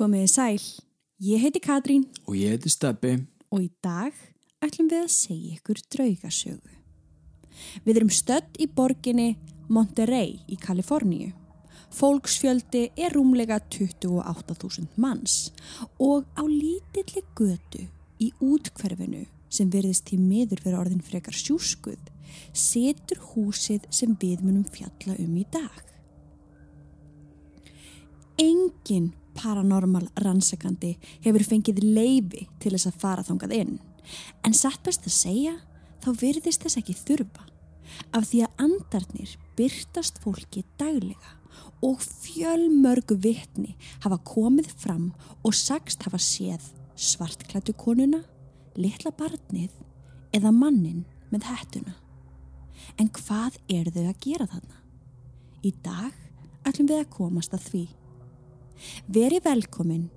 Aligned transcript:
Komiði 0.00 0.28
sæl, 0.32 0.62
ég 1.20 1.42
heiti 1.44 1.60
Katrín 1.60 2.06
Og 2.24 2.32
ég 2.32 2.54
heiti 2.54 2.70
Steppi. 2.72 3.18
og 3.52 3.60
í 3.60 3.66
dag 3.84 4.14
ætlum 4.64 4.88
við 4.88 5.02
að 5.04 5.10
segja 5.12 5.56
ykkur 5.58 5.80
draugasögu. 5.92 6.70
Við 7.84 7.96
erum 8.00 8.08
stödd 8.08 8.56
í 8.56 8.66
borginni 8.72 9.36
Monterey 9.68 10.38
í 10.48 10.56
Kaliforníu. 10.56 11.34
Fólksfjöldi 11.92 12.86
er 12.96 13.12
rúmlega 13.12 13.60
28.000 13.60 14.88
manns 14.96 15.52
og 15.98 16.24
á 16.32 16.48
lítilli 16.48 17.20
götu 17.36 17.84
í 18.16 18.32
útkverfinu 18.40 19.26
sem 19.52 19.68
verðist 19.68 20.08
til 20.08 20.22
miður 20.24 20.64
fyrir 20.64 20.80
orðin 20.80 21.04
frekar 21.04 21.36
sjúskuð 21.36 22.00
setur 22.56 23.20
húsið 23.34 23.84
sem 23.90 24.16
við 24.16 24.40
munum 24.48 24.64
fjalla 24.64 25.20
um 25.20 25.36
í 25.36 25.44
dag. 25.52 25.84
Engin 28.40 29.12
paranormal 29.36 30.08
rannsakandi 30.24 30.96
hefur 31.24 31.44
fengið 31.46 31.82
leifi 31.84 32.46
til 32.62 32.74
þess 32.74 32.90
að 32.90 33.00
fara 33.02 33.26
þangað 33.26 33.56
inn. 33.58 33.74
En 34.46 34.56
satt 34.56 34.82
best 34.86 35.06
að 35.06 35.16
segja, 35.16 35.54
þá 36.02 36.10
virðist 36.22 36.64
þess 36.64 36.80
ekki 36.80 36.96
þurfa. 36.98 37.46
Af 38.16 38.30
því 38.30 38.44
að 38.46 38.64
andarnir 38.66 39.36
byrtast 39.58 40.20
fólki 40.22 40.64
daglega 40.80 41.36
og 41.84 42.02
fjölmörgu 42.02 43.16
vitni 43.20 43.74
hafa 44.04 44.20
komið 44.28 44.70
fram 44.78 45.10
og 45.44 45.56
sagst 45.56 46.04
hafa 46.06 46.20
séð 46.20 46.70
svartklættu 47.00 47.72
konuna, 47.80 48.20
litla 48.76 49.12
barnið 49.16 49.72
eða 50.36 50.52
mannin 50.52 51.04
með 51.32 51.48
hættuna. 51.48 51.94
En 53.00 53.08
hvað 53.16 53.56
eru 53.70 53.92
þau 53.94 54.04
að 54.10 54.20
gera 54.24 54.48
þarna? 54.50 54.76
Í 55.64 55.72
dag 55.84 56.16
ætlum 56.68 56.90
við 56.90 57.02
að 57.02 57.12
komast 57.14 57.56
að 57.56 57.66
því. 57.70 57.84
Veri 59.06 59.40
velkomin 59.44 60.08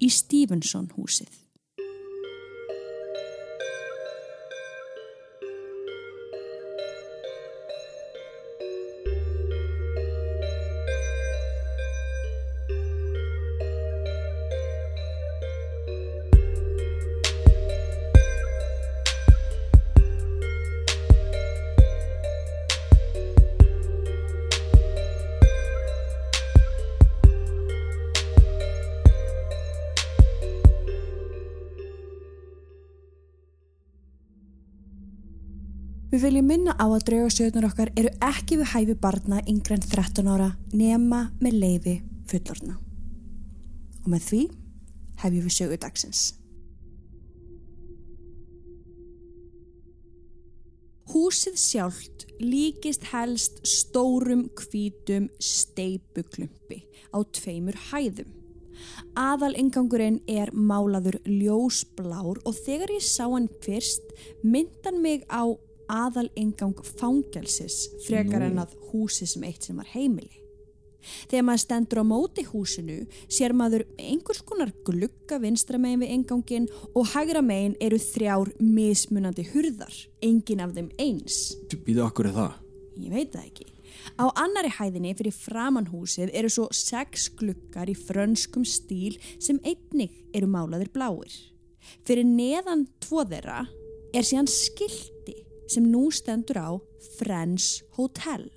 í 0.00 0.10
Stevenson 0.12 0.90
húsið. 0.96 1.45
Við 36.16 36.22
viljum 36.30 36.46
minna 36.48 36.72
á 36.80 36.88
að 36.88 37.02
draugasögnar 37.10 37.66
okkar 37.68 37.90
eru 38.00 38.08
ekki 38.24 38.56
við 38.56 38.70
hæfi 38.70 38.94
barna 38.96 39.42
yngre 39.52 39.76
en 39.76 39.82
13 39.84 40.30
ára 40.32 40.46
nema 40.72 41.18
með 41.44 41.56
leifi 41.60 41.92
fullorna. 42.30 42.78
Og 44.00 44.06
með 44.14 44.22
því 44.24 44.38
hefjum 45.20 45.44
við 45.44 45.54
sögu 45.58 45.76
dagsins. 45.82 46.22
Húsið 51.12 51.60
sjálft 51.60 52.24
líkist 52.40 53.04
helst 53.12 53.60
stórum 53.68 54.46
hvítum 54.56 55.28
steipuklumpi 55.36 56.80
á 57.12 57.20
tveimur 57.28 57.76
hæðum. 57.90 58.32
Aðal 59.20 59.52
ingangurinn 59.60 60.22
er 60.24 60.48
málaður 60.56 61.20
ljósblár 61.28 62.40
og 62.40 62.56
þegar 62.64 62.96
ég 62.96 63.04
sá 63.04 63.26
hann 63.28 63.52
fyrst 63.60 64.16
myndan 64.40 65.04
mig 65.04 65.28
á 65.28 65.44
aðal 65.92 66.28
ingang 66.38 66.76
fangelsis 66.98 67.86
frekar 68.06 68.46
en 68.46 68.60
að 68.62 68.74
húsi 68.90 69.28
sem 69.28 69.44
eitt 69.46 69.66
sem 69.66 69.78
var 69.78 69.88
heimili. 69.92 70.42
Þegar 71.30 71.44
maður 71.46 71.62
stendur 71.62 72.02
á 72.02 72.04
móti 72.06 72.44
húsinu 72.48 72.98
sér 73.30 73.54
maður 73.56 73.86
einhvers 73.94 74.42
konar 74.46 74.72
glugga 74.86 75.38
vinstra 75.42 75.78
megin 75.78 76.02
við 76.02 76.12
ingangin 76.16 76.68
og 76.94 77.12
hægra 77.12 77.42
megin 77.44 77.76
eru 77.82 78.00
þrjár 78.02 78.52
mismunandi 78.58 79.46
hurðar, 79.52 79.94
engin 80.22 80.64
af 80.64 80.74
þeim 80.76 80.90
eins. 80.98 81.40
Býðu 81.70 82.06
okkur 82.08 82.30
er 82.30 82.38
það? 82.40 82.60
Ég 82.96 83.12
veit 83.14 83.34
það 83.34 83.48
ekki. 83.50 83.72
Á 84.16 84.24
annari 84.38 84.70
hæðinni 84.72 85.14
fyrir 85.18 85.34
framann 85.34 85.90
húsið 85.90 86.32
eru 86.36 86.50
svo 86.52 86.68
sex 86.74 87.28
gluggar 87.38 87.90
í 87.90 87.96
frönskum 87.96 88.64
stíl 88.66 89.16
sem 89.42 89.60
einnig 89.64 90.14
eru 90.36 90.48
málaðir 90.50 90.92
bláir. 90.94 91.32
Fyrir 92.06 92.26
neðan 92.26 92.86
tvo 93.02 93.22
þeirra 93.28 93.64
er 94.16 94.26
síðan 94.26 94.48
skildi 94.50 95.15
sem 95.70 95.86
nú 95.90 96.08
stendur 96.14 96.58
á 96.58 96.70
Friends 97.16 97.82
Hotel. 97.96 98.48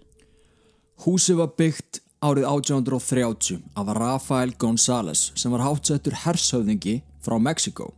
Húsið 1.05 1.39
var 1.39 1.53
byggt 1.57 2.01
árið 2.19 2.45
1830 2.49 3.61
af 3.79 3.91
Rafael 3.95 4.51
González 4.59 5.29
sem 5.39 5.51
var 5.53 5.63
hátsettur 5.63 6.17
hershöfðingi 6.25 6.99
frá 7.23 7.37
Mexiko. 7.39 7.93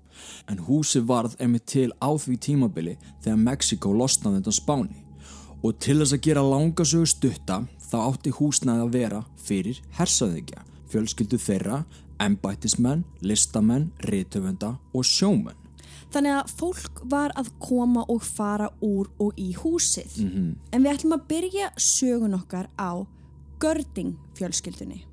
En 0.50 0.62
húsið 0.68 1.08
varð 1.10 1.38
einmitt 1.42 1.66
til 1.72 1.90
á 1.98 2.14
því 2.14 2.38
tímabili 2.46 2.98
þegar 3.24 3.42
Mexiko 3.42 3.94
losnaði 3.94 4.42
þetta 4.42 4.54
spáni. 4.58 5.00
Og 5.62 5.78
til 5.82 6.00
þess 6.02 6.18
að 6.18 6.24
gera 6.28 6.46
langasögu 6.46 7.10
stutta 7.10 7.62
þá 7.90 7.98
átti 8.04 8.34
húsnaði 8.38 8.86
að 8.86 8.94
vera 8.96 9.24
fyrir 9.42 9.82
hershöfðingja, 9.98 10.62
fjölskyldu 10.94 11.42
þeirra, 11.42 11.84
embættismenn, 12.22 13.04
listamenn, 13.26 13.90
rithöfunda 14.06 14.76
og 14.94 15.06
sjómenn. 15.06 15.61
Þannig 16.12 16.34
að 16.36 16.52
fólk 16.60 17.02
var 17.08 17.32
að 17.40 17.54
koma 17.64 18.04
og 18.12 18.24
fara 18.26 18.68
úr 18.84 19.08
og 19.24 19.38
í 19.40 19.54
húsið. 19.56 20.18
En 20.74 20.84
við 20.84 20.92
ætlum 20.92 21.16
að 21.16 21.28
byrja 21.30 21.72
sögun 21.78 22.36
okkar 22.36 22.68
á 22.76 23.08
Görding 23.62 24.18
fjölskyldunni. 24.36 25.06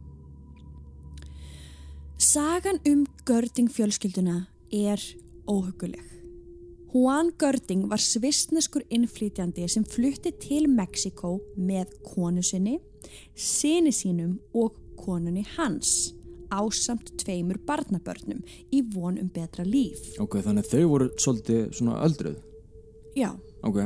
Sagan 2.19 2.81
um 2.89 3.07
Görding 3.25 3.71
fjölskylduna 3.71 4.49
er 4.73 4.99
óhuguleg. 5.47 6.03
Juan 6.93 7.31
Görding 7.39 7.89
var 7.89 8.01
svistneskur 8.01 8.83
innflytjandi 8.91 9.69
sem 9.69 9.85
flutti 9.85 10.33
til 10.33 10.67
Mexiko 10.69 11.39
með 11.55 11.93
konu 12.03 12.43
sinni, 12.43 12.81
sinni 13.37 13.93
sínum 13.93 14.39
og 14.55 14.75
konunni 14.97 15.45
hans 15.57 16.18
ásamt 16.51 17.13
tveimur 17.21 17.59
barnabörnum 17.67 18.41
í 18.73 18.83
von 18.95 19.19
um 19.19 19.29
betra 19.35 19.65
líf. 19.65 20.15
Ok, 20.21 20.41
þannig 20.45 20.71
þau 20.71 20.85
voru 20.93 21.11
svolítið 21.17 21.69
svona 21.77 22.01
öldruð. 22.07 22.41
Já, 23.19 23.33
Ok, 23.67 23.79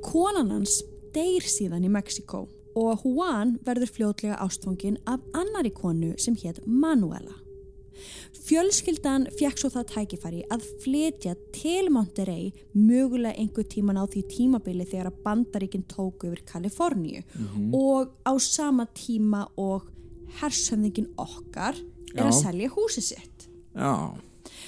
konan 0.00 0.48
hans 0.54 0.78
deyr 1.12 1.44
síðan 1.44 1.84
í 1.84 1.90
Mexiko 1.92 2.46
og 2.74 3.02
Juan 3.04 3.58
verður 3.66 3.90
fljótlega 3.92 4.38
ástfangin 4.40 4.96
af 5.06 5.20
annari 5.36 5.70
konu 5.74 6.14
sem 6.18 6.36
hétt 6.40 6.62
Manuela. 6.66 7.36
Fjölskyldan 8.44 9.28
fekk 9.38 9.60
svo 9.60 9.70
það 9.70 9.84
tækifæri 9.92 10.40
að 10.52 10.64
flytja 10.82 11.34
til 11.54 11.92
Monterey 11.94 12.50
mögulega 12.74 13.36
einhver 13.38 13.68
tíman 13.70 14.00
á 14.00 14.04
því 14.08 14.24
tímabili 14.32 14.88
þegar 14.88 15.12
að 15.12 15.20
bandaríkinn 15.24 15.86
tóku 15.88 16.32
yfir 16.32 16.42
Kaliforníu 16.48 17.22
og 17.76 18.10
á 18.26 18.32
sama 18.40 18.88
tíma 18.96 19.46
og 19.56 19.86
hershöfningin 20.40 21.08
okkar 21.20 21.76
er 22.14 22.20
Já. 22.22 22.28
að 22.28 22.38
selja 22.42 22.70
húsið 22.74 23.08
sitt. 23.12 23.48
já, 23.74 23.94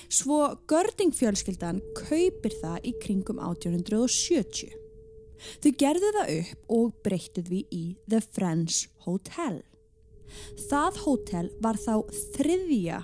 Svo 0.09 0.39
Görding 0.71 1.13
fjölskyldan 1.13 1.81
kaupir 1.99 2.55
það 2.63 2.85
í 2.87 2.93
kringum 3.03 3.39
1870. 3.43 4.71
Þau 5.63 5.73
gerðu 5.79 6.13
það 6.17 6.31
upp 6.37 6.71
og 6.77 6.93
breyttu 7.05 7.43
því 7.45 7.59
í 7.75 7.83
The 8.09 8.21
Friends 8.25 8.87
Hotel. 9.05 9.59
Það 10.71 11.01
hótel 11.05 11.51
var 11.63 11.77
þá 11.79 11.93
þriðja 12.37 13.03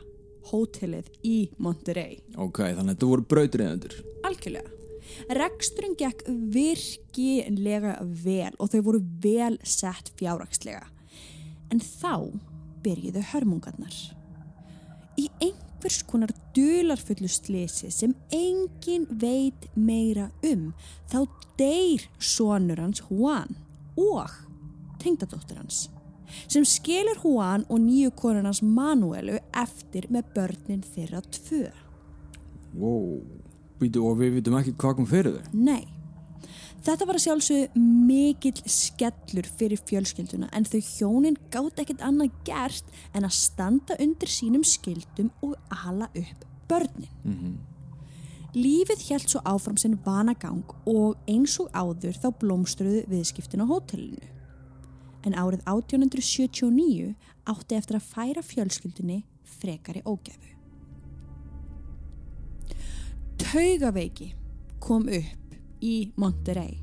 hótelið 0.50 1.10
í 1.26 1.36
Monterey. 1.58 2.20
ok, 2.36 2.58
þannig 2.72 2.80
að 2.88 2.94
þetta 2.94 3.10
voru 3.12 3.26
brautriðendur. 3.30 3.98
Algjörlega. 4.26 4.70
Reksturinn 5.38 5.94
gekk 5.98 6.24
virkilega 6.54 7.98
vel 8.24 8.54
og 8.58 8.70
þau 8.72 8.80
voru 8.88 9.02
vel 9.22 9.58
sett 9.66 10.10
fjárrakslega. 10.18 10.86
En 11.70 11.80
þá 11.82 12.32
byrjuðu 12.84 13.22
hörmungarnar. 13.32 13.96
Í 15.20 15.28
einhvers 15.42 16.00
konar 16.08 16.32
dularfullu 16.56 17.28
slisi 17.30 17.90
sem 17.92 18.14
engin 18.32 19.06
veit 19.10 19.68
meira 19.76 20.30
um 20.46 20.70
þá 21.12 21.20
deyr 21.60 22.06
sonur 22.18 22.80
hans 22.80 23.02
Juan 23.10 23.56
og 24.00 24.38
tengdadóttur 25.02 25.60
hans 25.60 25.88
sem 26.48 26.64
skilur 26.64 27.18
Juan 27.24 27.66
og 27.68 27.80
nýju 27.82 28.12
konur 28.16 28.46
hans 28.46 28.62
Manuelu 28.64 29.38
eftir 29.62 30.08
með 30.12 30.30
börnin 30.36 30.84
þeirra 30.94 31.20
tvö. 31.28 31.66
Wow, 32.72 33.20
býtu 33.80 34.04
og 34.08 34.20
við 34.22 34.38
vitum 34.38 34.56
ekki 34.60 34.72
hvað 34.80 34.96
kom 35.00 35.08
fyrir 35.10 35.36
þau. 35.36 35.50
Nei, 35.52 35.84
Þetta 36.82 37.06
var 37.06 37.14
að 37.14 37.22
sjálfsögðu 37.22 37.80
mikill 38.08 38.62
skellur 38.66 39.46
fyrir 39.58 39.78
fjölskylduna 39.86 40.48
en 40.56 40.64
þau 40.66 40.80
hjónin 40.82 41.36
gátt 41.54 41.78
ekkert 41.78 42.02
annað 42.02 42.32
gert 42.46 42.88
en 43.14 43.26
að 43.28 43.36
standa 43.38 43.94
undir 44.02 44.30
sínum 44.30 44.64
skildum 44.66 45.28
og 45.46 45.54
ala 45.70 46.08
upp 46.18 46.46
börnin. 46.70 47.60
Lífið 48.52 49.04
hjælt 49.06 49.30
svo 49.30 49.40
áfram 49.46 49.78
sinn 49.78 49.94
vanagang 50.04 50.74
og 50.90 51.20
eins 51.30 51.54
og 51.62 51.70
áður 51.70 52.18
þá 52.18 52.28
blómstruðu 52.40 53.04
viðskiptin 53.08 53.62
á 53.62 53.66
hótelinu. 53.70 54.26
En 55.22 55.38
árið 55.38 55.62
1879 55.70 57.12
átti 57.46 57.78
eftir 57.78 58.00
að 58.00 58.08
færa 58.10 58.42
fjölskyldunni 58.42 59.20
frekari 59.60 60.02
ógæfu. 60.02 60.50
Taugaveiki 63.38 64.32
kom 64.82 65.06
upp 65.06 65.41
í 65.82 66.12
Monterey 66.16 66.78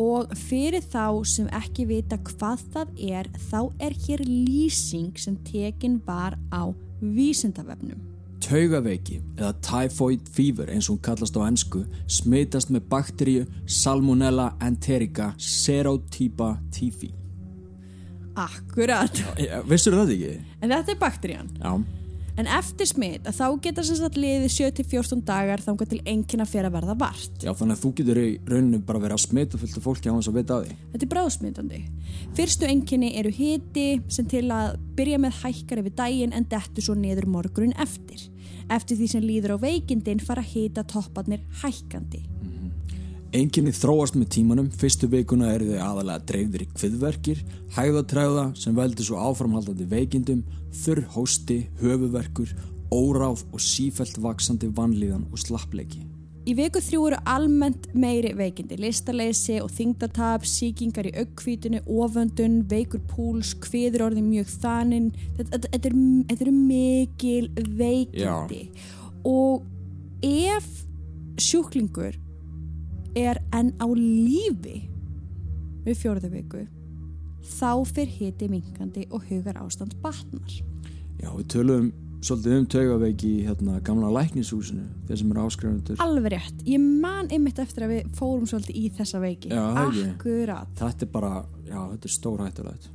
og 0.00 0.30
fyrir 0.38 0.80
þá 0.80 1.24
sem 1.28 1.48
ekki 1.52 1.84
vita 1.90 2.16
hvað 2.24 2.62
það 2.72 2.92
er 3.18 3.28
þá 3.50 3.58
er 3.84 3.96
hér 4.06 4.22
lýsing 4.24 5.18
sem 5.20 5.34
tekin 5.44 5.98
var 6.06 6.38
á 6.54 6.70
vísindavefnum. 7.02 7.98
Taugaveiki 8.40 9.18
eða 9.36 9.52
typhoid 9.60 10.24
fever 10.32 10.70
eins 10.72 10.88
og 10.88 10.96
hún 10.96 11.02
kallast 11.04 11.36
á 11.36 11.44
ennsku 11.44 11.82
smitast 12.08 12.70
með 12.72 12.86
bakteríu 12.88 13.44
Salmonella 13.68 14.54
enterica 14.64 15.34
serotypa 15.36 16.54
typhi. 16.72 17.10
Akkurat, 18.40 19.20
Vissur 19.68 19.96
þetta 19.98 20.14
ekki? 20.14 20.34
en 20.62 20.72
þetta 20.72 20.94
er 20.94 21.00
bakterían. 21.00 21.50
Já. 21.60 21.74
En 22.38 22.48
eftir 22.48 22.88
smitt 22.88 23.26
að 23.28 23.36
þá 23.40 23.46
geta 23.66 23.84
sem 23.86 23.98
sagt 23.98 24.18
liðið 24.20 24.52
7-14 24.54 25.22
dagar 25.26 25.62
þangað 25.64 25.92
til 25.92 26.00
enginn 26.08 26.44
að 26.44 26.52
fyrir 26.52 26.68
að 26.70 26.76
verða 26.78 26.96
vart. 27.02 27.42
Já, 27.42 27.52
þannig 27.56 27.76
að 27.76 27.82
þú 27.82 27.92
getur 28.00 28.20
í 28.22 28.28
rauninu 28.48 28.82
bara 28.86 29.02
verið 29.02 29.16
að 29.18 29.24
smita 29.24 29.60
fullt 29.60 29.78
af 29.80 29.86
fólki 29.86 30.10
á 30.10 30.14
hans 30.14 30.30
að 30.30 30.38
vita 30.40 30.56
að 30.56 30.66
því. 30.66 30.78
Þetta 30.94 31.06
er 31.06 31.12
bráðsmitandi. 31.14 31.82
Fyrstu 32.38 32.70
enginni 32.70 33.12
eru 33.20 33.34
hiti 33.34 33.86
sem 34.12 34.28
til 34.30 34.46
að 34.54 34.78
byrja 34.98 35.20
með 35.22 35.38
hækkar 35.42 35.82
yfir 35.82 35.96
daginn 36.02 36.36
en 36.36 36.48
dettur 36.50 36.86
svo 36.86 36.98
niður 36.98 37.30
morgrun 37.30 37.76
eftir. 37.82 38.28
Eftir 38.70 39.00
því 39.00 39.08
sem 39.10 39.24
líður 39.26 39.56
á 39.58 39.62
veikindin 39.66 40.22
fara 40.22 40.44
hita 40.46 40.86
topparnir 40.86 41.42
hækkandi. 41.64 42.29
Enginni 43.30 43.70
þróast 43.70 44.16
með 44.18 44.32
tímanum, 44.34 44.68
fyrstu 44.74 45.06
vikuna 45.06 45.52
eru 45.54 45.68
þau 45.68 45.82
aðalega 45.84 46.26
dreifðir 46.26 46.62
í 46.64 46.66
kviðverkir, 46.74 47.42
hægðatræða 47.76 48.46
sem 48.58 48.74
veldur 48.74 49.06
svo 49.06 49.18
áframhaldandi 49.22 49.84
veikindum, 49.86 50.40
þurr 50.74 51.04
hósti, 51.14 51.60
höfuverkur, 51.78 52.50
óráð 52.90 53.44
og 53.54 53.60
sífælt 53.62 54.16
vaksandi 54.18 54.72
vanlíðan 54.74 55.28
og 55.30 55.38
slappleiki. 55.38 56.02
Í 56.50 56.56
viku 56.58 56.82
þrjú 56.82 57.04
eru 57.06 57.20
almennt 57.30 57.86
meiri 57.94 58.32
veikindi, 58.34 58.80
listaleysi 58.82 59.60
og 59.62 59.70
þingdartap, 59.76 60.48
síkingar 60.48 61.06
í 61.06 61.12
augkvítinu, 61.22 61.84
oföndun, 61.86 62.64
veikur 62.66 63.04
púls, 63.12 63.52
kviður 63.62 64.08
orðið 64.08 64.26
mjög 64.26 64.50
þaninn. 64.64 65.06
Þetta, 65.36 65.52
þetta, 65.52 65.70
þetta, 65.76 65.92
er, 65.92 66.34
eru 66.34 66.56
mikil 66.56 67.46
veikindi. 67.78 68.64
Og 69.22 69.62
ef 70.26 70.66
sjúklingur 71.38 72.18
er 73.18 73.40
enn 73.56 73.72
á 73.80 73.86
lífi 73.90 74.84
við 75.86 75.96
fjórðu 76.02 76.30
viku, 76.34 76.66
þá 77.56 77.72
fyrir 77.88 78.12
hiti 78.18 78.50
minkandi 78.52 79.06
og 79.10 79.24
hugar 79.30 79.58
ástand 79.62 79.96
batnar. 80.02 80.60
Já, 81.20 81.30
við 81.32 81.48
töluðum 81.54 81.90
svolítið 82.20 82.56
um 82.58 82.66
taugaveiki 82.68 83.30
í 83.30 83.44
hérna 83.46 83.78
gamla 83.84 84.10
læknishúsinu, 84.12 84.84
þeir 85.08 85.20
sem 85.22 85.32
eru 85.32 85.44
áskrifundur. 85.46 86.00
Alveg 86.04 86.34
rétt, 86.34 86.62
ég 86.68 86.80
man 86.80 87.30
einmitt 87.32 87.60
eftir 87.62 87.86
að 87.86 87.94
við 87.94 88.14
fórum 88.18 88.48
svolítið 88.48 88.76
í 88.76 88.90
þessa 88.98 89.22
veiki. 89.22 89.52
Já. 89.54 89.64
Akkurat. 89.86 90.72
Þetta 90.80 91.06
er 91.06 91.12
bara, 91.14 91.32
já, 91.64 91.78
þetta 91.94 92.10
er 92.10 92.14
stór 92.16 92.44
hættulegt. 92.44 92.90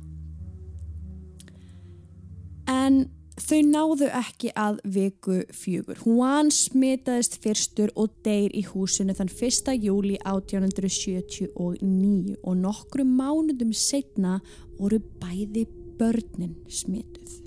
En 2.70 3.02
þau 3.36 3.58
náðu 3.68 4.06
ekki 4.16 4.48
að 4.56 4.78
viku 4.96 5.42
fjögur. 5.52 5.98
Juan 6.06 6.48
smitaðist 6.54 7.36
fyrstur 7.44 7.90
og 7.94 8.10
deyr 8.24 8.50
í 8.56 8.62
húsinu 8.64 9.14
þann 9.16 9.32
1. 9.32 9.74
júli 9.84 10.16
1879 10.24 12.36
og 12.42 12.56
nokkru 12.62 13.04
mánundum 13.04 13.72
setna 13.76 14.40
voru 14.78 14.98
bæði 15.20 15.66
börnin 16.00 16.54
smituð. 16.68 17.42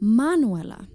Manuela 0.00 0.86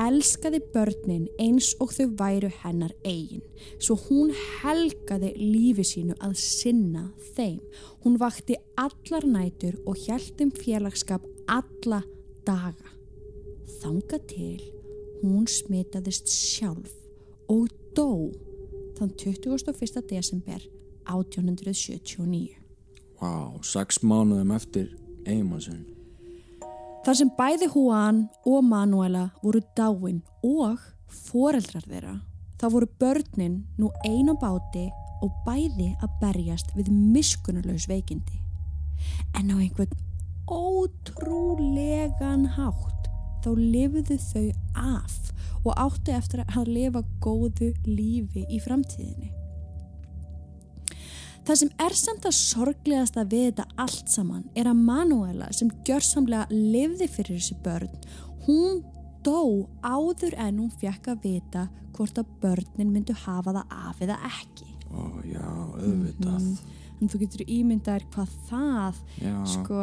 elskaði 0.00 0.60
börnin 0.72 1.28
eins 1.42 1.74
og 1.82 1.92
þau 1.92 2.08
væru 2.16 2.48
hennar 2.62 2.94
eigin 3.04 3.42
svo 3.82 3.96
hún 4.06 4.32
helgaði 4.62 5.34
lífi 5.36 5.84
sínu 5.84 6.14
að 6.24 6.34
sinna 6.40 7.10
þeim. 7.36 7.60
Hún 8.02 8.16
vakti 8.22 8.56
allar 8.80 9.24
nætur 9.28 9.74
og 9.84 10.00
hjæltum 10.06 10.50
félagskap 10.56 11.22
alla 11.50 12.00
daga. 12.46 12.91
Þanga 13.82 14.18
til 14.30 14.60
hún 15.24 15.48
smitaðist 15.50 16.28
sjálf 16.30 16.92
og 17.50 17.66
dó 17.96 18.30
þann 18.98 19.10
21. 19.18 19.72
desember 20.06 20.62
1879. 21.10 22.52
Vá, 23.18 23.58
sex 23.66 23.98
mánuðum 24.06 24.54
eftir 24.54 24.92
eiginmannsinn. 25.26 25.82
Þar 27.02 27.18
sem 27.18 27.34
bæði 27.34 27.72
Juan 27.72 28.22
og 28.46 28.62
Manuela 28.68 29.24
voru 29.42 29.64
dáin 29.74 30.22
og 30.46 30.78
foreldrar 31.10 31.82
þeirra, 31.82 32.16
þá 32.62 32.66
voru 32.70 32.90
börnin 33.02 33.64
nú 33.82 33.90
einu 34.06 34.38
báti 34.38 34.86
og 35.26 35.34
bæði 35.42 35.90
að 35.98 36.18
berjast 36.22 36.70
við 36.78 36.94
miskunnulegs 36.94 37.90
veikindi. 37.90 38.38
En 39.34 39.50
á 39.50 39.58
einhvern 39.58 39.90
ótrúlegan 40.46 42.46
hátt 42.54 43.01
þá 43.42 43.50
lifiðu 43.58 44.18
þau 44.30 44.46
af 44.74 45.18
og 45.62 45.78
áttu 45.78 46.14
eftir 46.16 46.42
að 46.46 46.72
lifa 46.74 47.04
góðu 47.22 47.72
lífi 47.86 48.46
í 48.50 48.58
framtíðinni. 48.62 49.30
Það 51.42 51.58
sem 51.58 51.70
er 51.82 51.94
samt 51.98 52.26
að 52.28 52.36
sorglegasta 52.38 53.24
við 53.26 53.48
þetta 53.48 53.64
allt 53.82 54.10
saman 54.10 54.44
er 54.58 54.68
að 54.70 54.82
Manuela 54.86 55.48
sem 55.54 55.70
gjörsamlega 55.86 56.46
lifði 56.54 57.08
fyrir 57.10 57.40
þessi 57.40 57.56
börn, 57.64 57.96
hún 58.46 58.82
dó 59.26 59.66
áður 59.82 60.36
en 60.38 60.60
hún 60.62 60.70
fekk 60.82 61.10
að 61.12 61.26
vita 61.26 61.64
hvort 61.96 62.18
að 62.18 62.30
börnin 62.42 62.92
myndu 62.94 63.14
hafa 63.24 63.54
það 63.58 63.74
af 63.88 64.04
eða 64.06 64.18
ekki. 64.30 64.68
Ó, 64.92 65.02
já, 65.26 65.42
auðvitað. 65.82 66.46
En 67.02 67.10
þú 67.10 67.20
getur 67.24 67.44
ímyndar 67.50 68.06
hvað 68.14 68.34
það, 68.48 69.02
Já, 69.18 69.34
sko, 69.50 69.82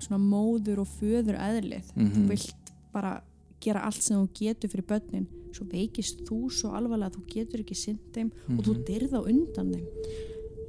svona 0.00 0.20
móður 0.22 0.82
og 0.84 0.90
föður 0.96 1.36
eðlið. 1.36 1.92
Mhm. 1.96 2.10
Þú 2.14 2.24
vilt 2.32 2.67
bara 2.92 3.18
gera 3.62 3.82
allt 3.86 4.02
sem 4.02 4.16
þú 4.16 4.28
getur 4.38 4.72
fyrir 4.72 4.86
börnin, 4.88 5.26
svo 5.54 5.66
veikist 5.70 6.22
þú 6.28 6.40
svo 6.54 6.72
alvarlega 6.78 7.10
að 7.10 7.18
þú 7.18 7.24
getur 7.34 7.62
ekki 7.64 7.76
sinnt 7.78 8.12
þeim 8.14 8.30
og 8.54 8.64
þú 8.66 8.74
dyrð 8.86 9.16
á 9.18 9.20
undan 9.22 9.72
þeim. 9.74 9.86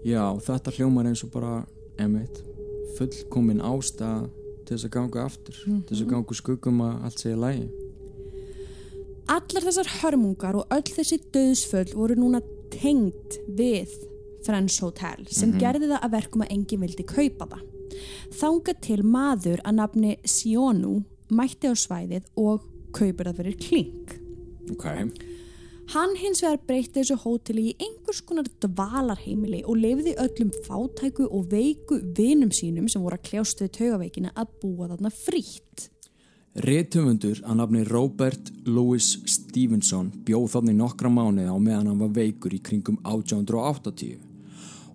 já, 0.07 0.23
þetta 0.47 0.75
hljómar 0.77 1.09
eins 1.09 1.23
og 1.25 1.33
bara, 1.33 1.53
emitt, 2.01 2.41
fullkomin 2.97 3.61
ástæða 3.61 4.29
til 4.65 4.75
þess 4.75 4.87
að 4.87 4.95
ganga 4.95 5.25
aftur, 5.25 5.59
til 5.65 5.91
þess 5.91 6.03
að 6.05 6.11
ganga 6.13 6.33
úr 6.33 6.39
skuggum 6.39 6.83
að 6.85 7.05
allt 7.07 7.23
segja 7.23 7.39
lægi. 7.43 7.67
Allar 9.29 9.65
þessar 9.67 9.89
hörmungar 9.99 10.57
og 10.57 10.71
öll 10.73 10.89
þessi 10.89 11.19
döðsföll 11.33 11.91
voru 11.93 12.15
núna 12.17 12.41
tengd 12.73 13.37
við 13.57 13.91
Friends 14.45 14.79
Hotel 14.81 15.27
sem 15.29 15.51
gerði 15.59 15.91
það 15.91 16.05
að 16.05 16.15
verkum 16.15 16.43
að 16.45 16.53
enginn 16.55 16.81
vildi 16.85 17.05
kaupa 17.05 17.49
það. 17.51 17.65
Þanga 18.39 18.75
til 18.85 18.99
maður 19.05 19.61
að 19.65 19.77
nafni 19.81 20.15
Sionu 20.25 20.99
mætti 21.33 21.71
á 21.71 21.75
svæðið 21.77 22.29
og 22.39 22.65
kaupir 22.95 23.29
það 23.29 23.41
fyrir 23.41 23.59
klink. 23.63 24.15
Ok, 24.69 24.85
Hann 25.89 26.11
hins 26.21 26.43
vegar 26.43 26.59
breytti 26.69 26.99
þessu 26.99 27.15
hóteli 27.23 27.63
í 27.71 27.77
einhvers 27.81 28.19
konar 28.21 28.45
dvalarheimili 28.61 29.63
og 29.65 29.79
lefði 29.81 30.11
öllum 30.21 30.51
fátæku 30.67 31.25
og 31.25 31.47
veiku 31.49 31.97
vinum 32.13 32.51
sínum 32.53 32.85
sem 32.85 33.01
voru 33.01 33.17
að 33.17 33.23
kljást 33.25 33.63
við 33.63 33.71
taugaveikina 33.79 34.35
að 34.37 34.51
búa 34.61 34.91
þarna 34.91 35.09
frítt. 35.09 35.87
Rithöfundur 36.61 37.41
að 37.41 37.57
nafni 37.57 37.83
Robert 37.89 38.53
Louis 38.69 39.09
Stevenson 39.33 40.13
bjóð 40.27 40.47
þannig 40.59 40.77
nokkra 40.77 41.09
mánuði 41.09 41.49
á 41.49 41.57
meðan 41.57 41.89
hann 41.89 42.03
var 42.05 42.13
veikur 42.21 42.53
í 42.53 42.61
kringum 42.69 43.01
1880 43.01 44.19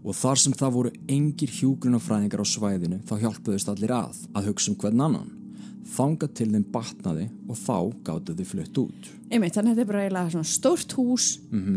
og 0.05 0.15
þar 0.15 0.45
sem 0.45 0.55
það 0.55 0.77
voru 0.79 0.99
engir 1.11 1.59
hjúgrunafræðingar 1.59 2.45
á 2.45 2.47
svæðinu 2.47 3.03
þá 3.03 3.17
hjálpuðust 3.19 3.75
allir 3.75 3.99
að 3.99 4.29
að 4.31 4.53
hugsa 4.53 4.71
um 4.71 4.79
hvern 4.79 5.09
annan. 5.09 5.44
Þanga 5.85 6.29
til 6.33 6.49
þeim 6.53 6.67
batnaði 6.73 7.25
og 7.49 7.59
þá 7.61 7.79
gáttu 8.07 8.37
þið 8.39 8.51
flutt 8.51 8.79
út. 8.81 9.09
Einmitt, 9.31 9.57
þannig 9.57 9.75
að 9.75 9.75
þetta 9.75 9.85
er 9.85 9.91
bara 9.91 10.05
eiginlega 10.05 10.45
stórt 10.49 10.95
hús, 10.97 11.27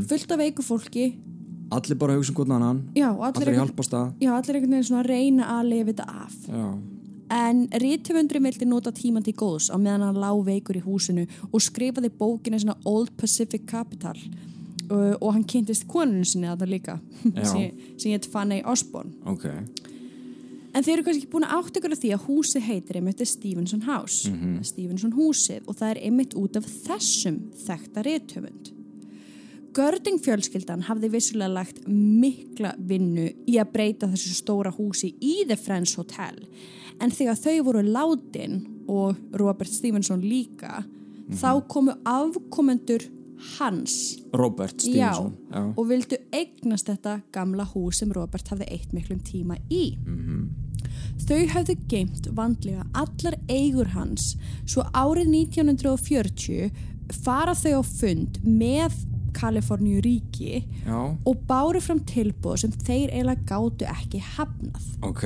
fullt 0.07 0.31
af 0.31 0.39
veiku 0.39 0.63
fólki. 0.63 1.07
Allir 1.75 1.99
bara 1.99 2.15
hugsa 2.15 2.31
um 2.31 2.37
hvern 2.37 2.55
annan, 2.55 2.83
Já, 2.95 3.09
og 3.11 3.25
allir, 3.27 3.49
allir 3.49 3.59
hjálpast 3.59 3.95
að. 3.97 4.13
já, 4.23 4.29
allir 4.31 4.55
einhvern 4.55 4.77
veginn 4.77 4.99
að 5.01 5.09
reyna 5.11 5.49
að 5.57 5.73
lifa 5.73 5.91
þetta 5.91 6.05
af. 6.23 6.37
Já, 6.47 6.67
En 7.27 7.65
rithöfundurinn 7.75 8.45
vildi 8.47 8.65
nota 8.65 8.91
tíman 8.95 9.25
til 9.25 9.33
góðs 9.35 9.67
á 9.67 9.75
meðan 9.75 10.05
hann 10.05 10.19
lá 10.21 10.31
veikur 10.47 10.77
í 10.79 10.83
húsinu 10.85 11.25
og 11.51 11.59
skrifaði 11.59 12.07
bókina 12.15 12.59
svona 12.61 12.77
Old 12.87 13.11
Pacific 13.19 13.65
Capital 13.67 14.15
uh, 14.15 15.15
og 15.19 15.33
hann 15.35 15.43
kynntist 15.43 15.87
konunum 15.91 16.23
sinni 16.27 16.47
þetta 16.47 16.69
líka 16.69 16.95
Já. 17.25 17.43
sem, 17.51 17.73
sem 17.99 18.13
ég 18.13 18.29
Fanny 18.31 18.61
Osborne 18.63 19.11
ok, 19.27 19.49
en 20.77 20.85
þeir 20.85 20.93
eru 20.99 21.05
kannski 21.07 21.23
ekki 21.23 21.31
búin 21.33 21.45
að 21.47 21.55
átt 21.57 21.77
ykkur 21.79 21.93
af 21.95 22.01
því 22.03 22.11
að 22.13 22.25
húsi 22.27 22.61
heitir 22.61 22.99
einmitt 22.99 23.23
Stevenson 23.27 23.81
House 23.87 24.29
Mhm. 24.29 24.63
Stevenson 24.63 25.13
húsið 25.17 25.65
og 25.67 25.75
það 25.79 25.91
er 25.95 26.01
einmitt 26.05 26.35
út 26.37 26.55
af 26.59 26.65
þessum 26.85 27.39
þekkta 27.65 28.03
rithöfund. 28.05 28.73
Görding 29.77 30.17
fjölskyldan 30.25 30.81
hafði 30.87 31.09
vissulega 31.13 31.53
lagt 31.53 31.83
mikla 31.87 32.71
vinnu 32.79 33.27
í 33.47 33.57
að 33.61 33.71
breyta 33.73 34.07
þessu 34.09 34.33
stóra 34.33 34.71
húsi 34.73 35.11
í 35.21 35.43
The 35.47 35.55
Friends 35.55 35.93
Hotel 35.99 36.39
en 36.99 37.11
þegar 37.13 37.37
þau 37.37 37.63
voru 37.67 37.83
látin 37.85 38.55
og 38.89 39.15
Robert 39.37 39.69
Stevenson 39.69 40.21
líka 40.21 40.83
þá 41.29 41.61
komu 41.67 41.93
afkomendur 42.07 43.03
hans. 43.59 44.17
Robert 44.33 44.79
Stevenson 44.81 45.35
Já, 45.51 45.61
og 45.77 45.85
vildu 45.91 46.17
eignast 46.33 46.87
þetta 46.89 47.21
gamla 47.31 47.67
hús 47.75 47.99
sem 48.01 48.09
Robert 48.15 48.47
hafði 48.49 48.65
eitt 48.71 48.93
miklum 48.97 49.19
tíma 49.21 49.59
í. 49.69 49.95
Þau 51.25 51.39
hafðu 51.53 51.75
geimt 51.89 52.29
vandlega 52.37 52.85
allar 52.93 53.37
eigur 53.49 53.89
hans 53.95 54.35
svo 54.67 54.85
árið 54.93 55.31
1940 55.33 56.71
fara 57.23 57.55
þau 57.57 57.79
á 57.79 57.83
fund 57.87 58.41
með 58.45 58.95
Kaliforníu 59.37 60.01
ríki 60.01 60.63
já, 60.85 60.97
og 60.97 61.41
báru 61.49 61.81
fram 61.83 61.99
tilbúð 62.09 62.63
sem 62.63 62.73
þeir 62.73 63.11
eiginlega 63.11 63.45
gátu 63.49 63.89
ekki 63.89 64.21
hafnað. 64.35 64.93
ok 65.05 65.25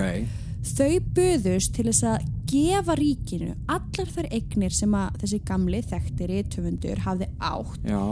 Þau 0.61 0.99
buðust 1.15 1.71
til 1.73 1.87
þess 1.87 2.03
að 2.05 2.25
gefa 2.51 2.93
ríkinu 2.99 3.55
allar 3.71 4.09
þar 4.13 4.27
eignir 4.35 4.75
sem 4.75 4.93
að 4.93 5.15
þessi 5.23 5.39
gamli 5.47 5.79
þekkti 5.89 6.27
rítufundur 6.29 7.01
hafði 7.01 7.29
átt 7.39 7.87
já, 7.87 8.03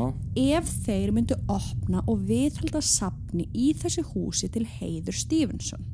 ef 0.57 0.71
þeir 0.87 1.13
myndu 1.13 1.37
opna 1.51 2.01
og 2.09 2.23
viðhalda 2.29 2.81
sapni 2.81 3.45
í 3.53 3.73
þessu 3.77 4.05
húsi 4.13 4.49
til 4.49 4.65
heiður 4.79 5.19
Stevenson. 5.19 5.85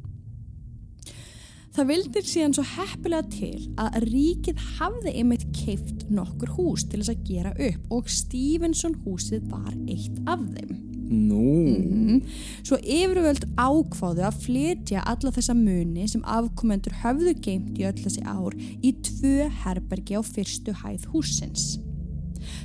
Það 1.76 1.90
vildir 1.90 2.24
síðan 2.24 2.54
svo 2.56 2.64
heppilega 2.70 3.28
til 3.34 3.66
að 3.84 3.96
ríkið 4.06 4.60
hafði 4.78 5.12
einmitt 5.20 5.42
keift 5.58 6.06
nokkur 6.08 6.54
hús 6.56 6.86
til 6.88 7.02
þess 7.02 7.12
að 7.12 7.26
gera 7.28 7.52
upp 7.68 7.96
og 7.98 8.12
Stevenson 8.16 8.96
húsið 9.04 9.50
var 9.52 9.74
eitt 9.92 10.22
af 10.24 10.46
þeim. 10.56 10.72
nú 11.06 12.22
Svo 12.64 12.80
yfirvöld 12.80 13.44
ákváðu 13.60 14.24
að 14.24 14.40
flytja 14.46 15.04
alla 15.04 15.34
þessa 15.36 15.58
muni 15.58 16.08
sem 16.08 16.24
afkomendur 16.24 16.96
höfðu 17.04 17.36
geimt 17.44 17.76
í 17.76 17.86
öll 17.90 18.00
þessi 18.00 18.24
ár 18.24 18.56
í 18.56 18.94
tvö 19.10 19.50
herbergi 19.66 20.16
á 20.16 20.22
fyrstu 20.24 20.74
hæð 20.80 21.10
húsins. 21.12 21.76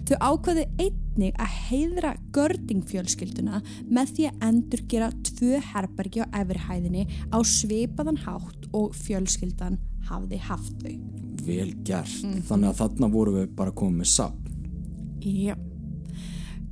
Þau 0.06 0.16
ákvaðu 0.22 0.64
einnig 0.78 1.34
að 1.40 1.58
heiðra 1.66 2.14
gördingfjölskylduna 2.36 3.60
með 3.90 4.14
því 4.16 4.30
að 4.30 4.48
endur 4.48 4.86
gera 4.92 5.12
tvö 5.32 5.60
herbergi 5.72 6.24
á 6.24 6.26
efrihæðinni 6.42 7.06
á 7.34 7.38
svipaðan 7.42 8.20
hátt 8.22 8.59
og 8.76 8.94
fjölskyldan 8.94 9.80
hafði 10.10 10.38
haft 10.48 10.76
þau. 10.82 10.94
vel 11.40 11.72
gert, 11.84 12.22
þannig 12.48 12.68
að 12.68 12.78
þarna 12.82 13.08
vorum 13.10 13.40
við 13.40 13.52
bara 13.56 13.72
komið 13.72 14.02
með 14.02 14.10
sapn 14.12 14.50
Já. 15.20 15.56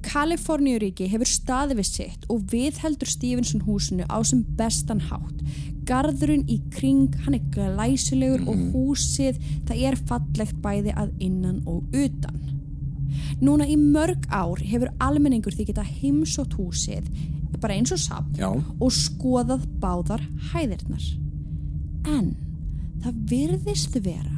Kaliforníuríki 0.09 1.09
hefur 1.11 1.29
staði 1.29 1.77
við 1.81 1.89
sitt 1.89 2.27
og 2.33 2.45
viðheldur 2.53 3.11
Stevenson 3.11 3.65
húsinu 3.67 4.07
á 4.09 4.23
sem 4.25 4.45
bestan 4.57 5.03
hátt. 5.11 5.43
Garðurinn 5.89 6.47
í 6.49 6.61
kring, 6.73 7.11
hann 7.25 7.37
er 7.37 7.45
glæsilegur 7.53 8.45
og 8.49 8.63
húsið, 8.73 9.41
það 9.69 9.83
er 9.91 9.99
fallegt 10.09 10.61
bæði 10.65 10.95
að 10.95 11.13
innan 11.25 11.61
og 11.69 11.85
utan. 11.97 12.39
Núna 13.43 13.67
í 13.69 13.77
mörg 13.81 14.29
ár 14.31 14.61
hefur 14.63 14.93
almenningur 15.03 15.57
því 15.57 15.71
geta 15.71 15.85
heimsótt 15.87 16.57
húsið, 16.59 17.09
bara 17.59 17.75
eins 17.75 17.93
og 17.93 18.01
samt, 18.01 18.37
já, 18.39 18.49
og 18.49 18.93
skoðað 18.95 19.67
báðar 19.83 20.23
hæðirnar. 20.53 21.03
En 22.09 22.33
það 23.03 23.23
virðist 23.31 23.97
vera 24.03 24.37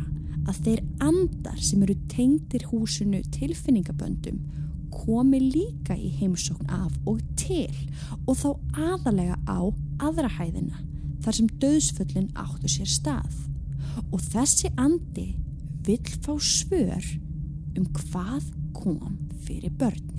að 0.48 0.62
þeir 0.64 0.80
andar 1.06 1.60
sem 1.62 1.82
eru 1.84 1.94
tengdir 2.10 2.64
húsinu 2.70 3.20
tilfinningaböndum 3.34 4.40
komi 4.90 5.38
líka 5.42 5.94
í 5.94 6.10
heimsókn 6.18 6.70
af 6.74 6.96
og 7.08 7.20
til 7.38 7.70
og 8.26 8.34
þá 8.40 8.48
aðalega 8.90 9.38
á 9.46 9.60
aðra 10.02 10.30
hæðina 10.38 10.82
þar 11.24 11.36
sem 11.36 11.50
döðsföllin 11.62 12.30
áttu 12.38 12.70
sér 12.72 12.90
stað. 12.90 13.34
Og 14.10 14.22
þessi 14.32 14.70
andi 14.80 15.28
vill 15.86 16.14
fá 16.24 16.32
svör 16.36 17.10
um 17.78 17.86
hvað 17.96 18.50
kom 18.76 19.18
fyrir 19.44 19.72
börnin. 19.78 20.09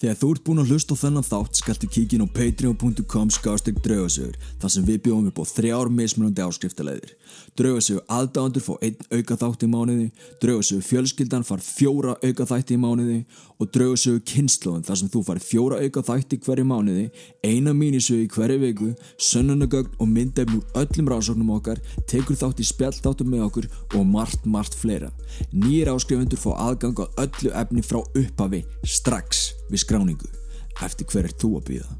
Þegar 0.00 0.16
þú 0.16 0.28
ert 0.32 0.44
búinn 0.46 0.60
að 0.62 0.70
hlusta 0.72 0.96
á 0.96 1.02
þennan 1.02 1.24
þátt 1.26 1.58
skaltu 1.58 1.88
kíkin 1.92 2.22
á 2.24 2.26
patreon.com 2.32 3.30
skástrík 3.36 3.82
draugasögur 3.84 4.38
þar 4.62 4.72
sem 4.72 4.86
við 4.86 5.02
bjóðum 5.04 5.26
upp 5.28 5.40
á 5.44 5.50
þrjár 5.50 5.90
mismunandi 5.92 6.40
áskriftaleiðir. 6.40 7.12
Draugasögur 7.60 8.06
aðdáðandur 8.08 8.64
fá 8.64 8.70
einn 8.80 8.96
auka 9.12 9.36
þátt 9.42 9.66
í 9.66 9.68
mánuði, 9.68 10.06
draugasögur 10.40 10.86
fjölskyldan 10.88 11.44
far 11.44 11.60
fjóra 11.60 12.16
auka 12.24 12.48
þætti 12.48 12.78
í 12.78 12.80
mánuði 12.80 13.18
og 13.60 13.68
draugasögur 13.76 14.24
kynnslóðin 14.32 14.88
þar 14.88 15.00
sem 15.02 15.12
þú 15.12 15.24
far 15.28 15.44
fjóra 15.44 15.82
auka 15.84 16.06
þætti 16.08 16.40
hverju 16.48 16.68
mánuði, 16.72 17.06
eina 17.44 17.76
mínisögu 17.76 18.24
í 18.24 18.32
hverju 18.32 18.58
viku, 18.64 18.90
sönnunagögn 19.20 20.00
og 20.00 20.08
myndefn 20.16 20.62
úr 20.62 20.80
öllum 20.80 21.12
rannsóknum 21.12 21.54
okkar, 21.60 21.84
tekur 22.08 22.40
þátt 22.40 22.64
í 22.64 22.70
spjallþáttum 22.72 23.28
með 23.36 23.48
okkur 23.50 23.70
og 24.00 24.08
margt, 24.08 24.48
margt 24.48 24.80
fleira. 24.80 25.12
Nýjir 25.52 25.92
áskrifundur 25.92 26.40
fá 26.40 26.54
aðgang 26.56 27.04
á 27.04 27.06
öllu 27.20 27.52
efni 27.52 27.84
frá 27.84 28.00
upphafi 28.00 28.64
strax 28.80 29.50
við 29.70 29.84
skráningu. 29.86 30.30
Eftir 30.80 31.08
hver 31.10 31.28
er 31.28 31.36
þú 31.40 31.56
að 31.58 31.66
býða? 31.70 31.98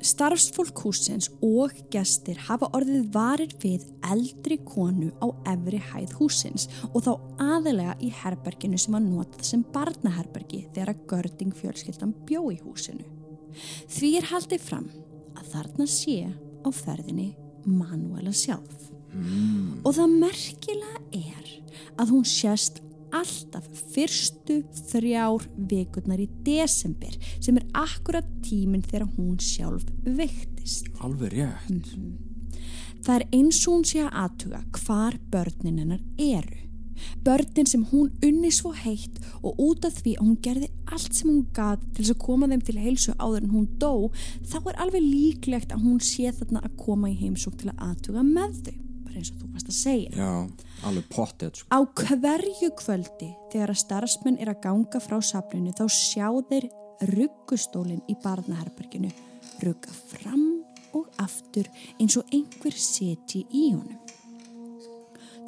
Starfsfólk 0.00 0.80
húsins 0.80 1.26
og 1.44 1.74
gestir 1.92 2.38
hafa 2.46 2.70
orðið 2.76 3.10
varir 3.12 3.50
við 3.60 3.84
eldri 4.08 4.56
konu 4.64 5.10
á 5.20 5.28
efri 5.52 5.80
hæð 5.90 6.14
húsins 6.16 6.70
og 6.88 7.04
þá 7.04 7.10
aðalega 7.44 7.98
í 8.00 8.08
herberginu 8.22 8.80
sem 8.80 8.96
var 8.96 9.04
notað 9.04 9.44
sem 9.50 9.64
barnaherbergi 9.74 10.62
þegar 10.72 10.94
að 10.94 11.04
görding 11.12 11.52
fjölskyldan 11.58 12.14
bjó 12.24 12.46
í 12.48 12.56
húsinu. 12.64 13.04
Því 13.92 14.14
er 14.22 14.30
haldið 14.32 14.64
fram 14.70 14.88
að 15.36 15.52
þarna 15.52 15.88
sé 15.90 16.16
á 16.64 16.68
ferðinni 16.72 17.34
Manuela 17.68 18.32
sjálf. 18.32 18.89
Og 19.84 19.96
það 19.96 20.14
merkilega 20.20 21.02
er 21.16 21.50
að 22.00 22.14
hún 22.14 22.26
sést 22.28 22.80
alltaf 23.10 23.66
fyrstu 23.90 24.60
þrjár 24.90 25.46
vikurnar 25.70 26.22
í 26.22 26.28
desember 26.46 27.16
sem 27.42 27.58
er 27.58 27.66
akkurat 27.74 28.26
tíminn 28.46 28.86
þegar 28.86 29.08
hún 29.16 29.36
sjálf 29.42 29.86
veiktist. 30.06 30.90
Alveg 31.02 31.34
rétt. 31.34 31.94
Það 33.00 33.14
er 33.16 33.28
eins 33.34 33.60
og 33.64 33.74
hún 33.74 33.86
sé 33.88 34.02
að 34.04 34.18
aðtuga 34.24 34.64
hvar 34.78 35.16
börnin 35.32 35.80
hennar 35.80 36.02
eru. 36.20 36.66
Börnin 37.24 37.68
sem 37.68 37.86
hún 37.88 38.10
unni 38.24 38.50
svo 38.52 38.74
heitt 38.76 39.16
og 39.40 39.56
út 39.56 39.86
af 39.88 39.96
því 40.02 40.12
að 40.18 40.26
hún 40.26 40.38
gerði 40.44 40.68
allt 40.92 41.16
sem 41.16 41.30
hún 41.30 41.46
gat 41.56 41.80
til 41.94 42.04
þess 42.04 42.12
að 42.12 42.22
koma 42.26 42.48
þeim 42.50 42.64
til 42.66 42.76
heilsu 42.76 43.14
áður 43.16 43.46
en 43.46 43.54
hún 43.54 43.66
dó, 43.80 44.10
þá 44.44 44.58
er 44.60 44.82
alveg 44.84 45.06
líklegt 45.06 45.72
að 45.72 45.86
hún 45.86 46.00
sé 46.04 46.28
þarna 46.36 46.60
að 46.66 46.76
koma 46.82 47.08
í 47.08 47.16
heimsók 47.16 47.56
til 47.60 47.70
að 47.72 47.86
aðtuga 47.88 48.26
með 48.26 48.60
þau, 48.66 48.76
bara 49.10 49.20
eins 49.20 49.32
og 49.34 49.40
þú 49.40 49.48
varst 49.54 49.70
að 49.70 49.76
segja. 49.76 50.10
Já, 50.14 50.30
alveg 50.86 51.08
pottið 51.10 51.60
sko. 51.60 51.68
Á 51.74 51.78
hverju 52.00 52.70
kvöldi 52.78 53.30
þegar 53.52 53.72
að 53.74 53.82
starfsmenn 53.82 54.38
er 54.40 54.52
að 54.52 54.62
ganga 54.66 55.02
frá 55.02 55.18
saflinu 55.24 55.74
þá 55.74 55.84
sjá 55.90 56.28
þeir 56.50 56.68
ruggustólinn 57.10 58.04
í 58.10 58.16
barnaherberginu 58.22 59.10
rugga 59.64 59.92
fram 60.12 60.46
og 60.96 61.10
aftur 61.22 61.68
eins 62.00 62.16
og 62.18 62.30
einhver 62.34 62.76
seti 62.76 63.44
í 63.50 63.70
honum. 63.74 63.98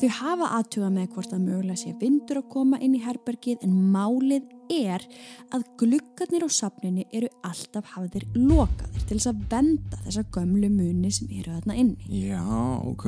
Þau 0.02 0.08
hafa 0.16 0.46
aðtuga 0.56 0.88
með 0.90 1.12
hvort 1.14 1.30
að 1.30 1.42
mögulega 1.44 1.78
sé 1.78 1.92
vindur 2.00 2.40
að 2.40 2.46
koma 2.50 2.78
inn 2.82 2.96
í 2.98 3.00
herbergið 3.04 3.60
en 3.62 3.76
málið 3.92 4.48
er 4.74 5.04
að 5.54 5.62
gluggarnir 5.78 6.42
á 6.42 6.50
safninu 6.50 7.04
eru 7.14 7.28
alltaf 7.46 7.92
hafðir 7.92 8.24
lokaðir 8.34 9.04
til 9.06 9.20
þess 9.20 9.30
að 9.30 9.44
venda 9.52 10.00
þessa 10.02 10.24
gömlu 10.34 10.72
muni 10.74 11.12
sem 11.14 11.30
eru 11.30 11.54
þarna 11.54 11.76
inni. 11.78 12.18
Já, 12.18 12.42
ok. 12.82 13.06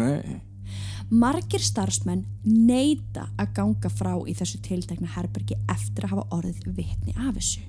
Margir 1.10 1.66
starfsmenn 1.66 2.22
neyta 2.46 3.26
að 3.42 3.50
ganga 3.58 3.90
frá 3.90 4.14
í 4.30 4.36
þessu 4.38 4.62
tiltekna 4.62 5.10
herbergi 5.16 5.58
eftir 5.74 6.06
að 6.06 6.14
hafa 6.14 6.28
orðið 6.38 6.78
vitni 6.78 7.16
af 7.18 7.34
þessu. 7.40 7.66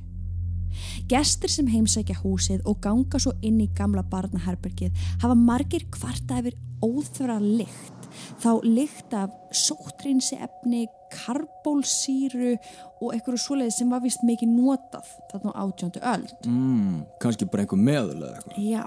Gestir 1.09 1.49
sem 1.49 1.73
heimsækja 1.73 2.19
húsið 2.21 2.61
og 2.69 2.77
ganga 2.85 3.17
svo 3.17 3.33
inn 3.41 3.57
í 3.63 3.71
gamla 3.73 4.05
barnaherbergið 4.05 4.93
hafa 5.25 5.33
margir 5.33 5.89
kvarta 5.89 6.43
yfir 6.43 6.61
óþvara 6.85 7.41
lykt. 7.41 7.94
Þá 8.43 8.51
lykt 8.65 9.15
af 9.17 9.33
sótrinsi 9.55 10.37
efni, 10.41 10.85
karbólsýru 11.13 12.55
og 13.01 13.13
einhverju 13.13 13.41
svoleiði 13.41 13.77
sem 13.77 13.91
var 13.93 14.03
vist 14.03 14.23
mikið 14.25 14.51
notað 14.51 15.09
þarna 15.31 15.55
á 15.55 15.59
átjöndu 15.63 16.03
öld. 16.03 16.35
Mm, 16.49 17.01
kannski 17.23 17.47
bara 17.49 17.65
einhver 17.65 17.81
meðal 17.81 18.19
eða 18.19 18.37
eitthvað. 18.37 18.61
Já. 18.65 18.85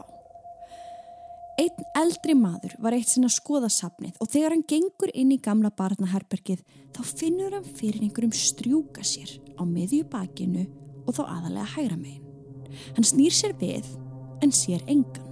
Einn 1.59 1.87
eldri 1.99 2.37
maður 2.39 2.77
var 2.79 2.95
eitt 2.95 3.11
sinna 3.11 3.27
að 3.27 3.35
skoða 3.35 3.69
safnið 3.73 4.21
og 4.23 4.29
þegar 4.31 4.55
hann 4.55 4.67
gengur 4.71 5.11
inn 5.11 5.33
í 5.35 5.41
gamla 5.43 5.73
barnaherbergið 5.75 6.63
þá 6.95 7.01
finnur 7.09 7.57
hann 7.57 7.67
fyrir 7.67 8.05
einhverjum 8.05 8.37
strjúka 8.37 9.03
sér 9.03 9.33
á 9.59 9.67
miðju 9.67 10.05
bakinu 10.13 10.69
og 11.09 11.17
þá 11.19 11.23
aðalega 11.25 11.73
hægra 11.75 11.99
megin. 11.99 12.23
Hann 12.95 13.09
snýr 13.11 13.35
sér 13.35 13.57
við 13.59 13.89
en 14.45 14.55
sér 14.55 14.85
engan. 14.87 15.28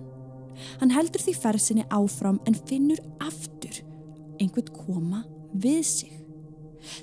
Hann 0.80 0.92
heldur 0.94 1.22
því 1.22 1.34
fersinni 1.38 1.86
áfram 1.92 2.40
en 2.48 2.56
finnur 2.68 3.00
aftur 3.22 3.82
einhvern 4.40 4.72
koma 4.74 5.22
við 5.56 5.82
sig. 5.88 6.12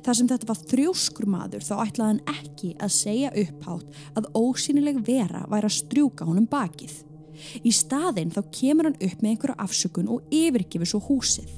Þar 0.03 0.17
sem 0.17 0.29
þetta 0.31 0.47
var 0.49 0.61
þrjóskur 0.71 1.29
maður 1.29 1.65
þá 1.65 1.73
ætlaði 1.83 2.11
hann 2.11 2.37
ekki 2.37 2.69
að 2.79 2.93
segja 2.95 3.33
upphátt 3.41 3.97
að 4.19 4.29
ósynileg 4.39 5.01
vera 5.07 5.43
væri 5.51 5.69
að 5.69 5.77
strjúka 5.79 6.27
honum 6.27 6.47
bakið. 6.49 6.93
Í 7.65 7.71
staðinn 7.75 8.31
þá 8.31 8.41
kemur 8.53 8.89
hann 8.89 8.99
upp 8.99 9.21
með 9.21 9.31
einhverju 9.33 9.59
afsökun 9.65 10.11
og 10.13 10.33
yfirgifir 10.33 10.89
svo 10.89 11.01
húsið. 11.09 11.49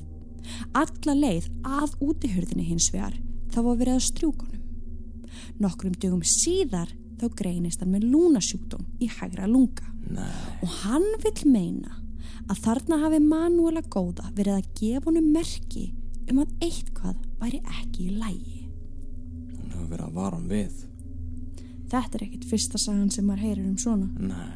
Alla 0.77 1.15
leið 1.17 1.49
að 1.65 1.95
útihörðinni 2.05 2.65
hins 2.69 2.89
vegar 2.93 3.17
þá 3.53 3.59
var 3.61 3.81
verið 3.81 3.99
að 3.99 4.07
strjúka 4.09 4.47
honum. 4.49 4.63
Nokkrum 5.61 5.95
dögum 6.01 6.23
síðar 6.25 6.91
þá 7.19 7.27
greinist 7.39 7.83
hann 7.83 7.93
með 7.93 8.07
lúnasjúkdóm 8.13 8.87
í 9.01 9.09
hægra 9.11 9.47
lunga. 9.49 9.87
Nei. 10.05 10.31
Og 10.61 10.73
hann 10.83 11.05
vil 11.23 11.35
meina 11.49 12.01
að 12.49 12.61
þarna 12.65 12.99
hafi 13.01 13.21
Manuela 13.23 13.81
góða 13.81 14.29
verið 14.37 14.59
að 14.59 14.73
gefa 14.79 15.09
honum 15.09 15.31
merki 15.33 15.85
um 16.29 16.41
að 16.43 16.51
eitthvað 16.65 17.15
væri 17.41 17.61
ekki 17.79 18.09
í 18.09 18.17
lægi. 18.19 18.59
Hún 19.55 19.71
hefur 19.71 19.89
verið 19.93 20.05
að 20.05 20.19
vara 20.19 20.37
hann 20.39 20.51
við. 20.51 20.83
Þetta 21.89 22.17
er 22.17 22.27
ekkit 22.27 22.47
fyrsta 22.49 22.81
sagan 22.81 23.11
sem 23.13 23.25
maður 23.25 23.45
heyrir 23.45 23.65
um 23.65 23.77
svona. 23.81 24.09
Nei. 24.19 24.53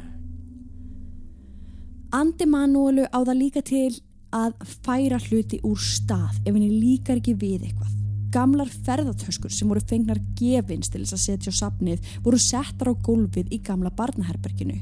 Andi 2.10 2.46
Manuelu 2.50 3.06
á 3.06 3.18
það 3.22 3.36
líka 3.38 3.62
til 3.62 4.00
að 4.34 4.54
færa 4.82 5.18
hluti 5.22 5.60
úr 5.66 5.78
stað 5.78 6.40
ef 6.42 6.50
henni 6.50 6.70
líkar 6.70 7.20
ekki 7.20 7.36
við 7.38 7.68
eitthvað. 7.68 7.99
Gamlar 8.30 8.68
ferðartöskur 8.86 9.50
sem 9.50 9.70
voru 9.70 9.82
fengnar 9.82 10.20
gefins 10.38 10.90
til 10.92 11.02
þess 11.02 11.16
að 11.16 11.22
setja 11.24 11.50
á 11.50 11.60
safnið 11.60 12.10
voru 12.22 12.38
settar 12.38 12.92
á 12.92 12.94
gólfið 12.94 13.50
í 13.50 13.58
gamla 13.66 13.90
barnaherberginu. 13.98 14.76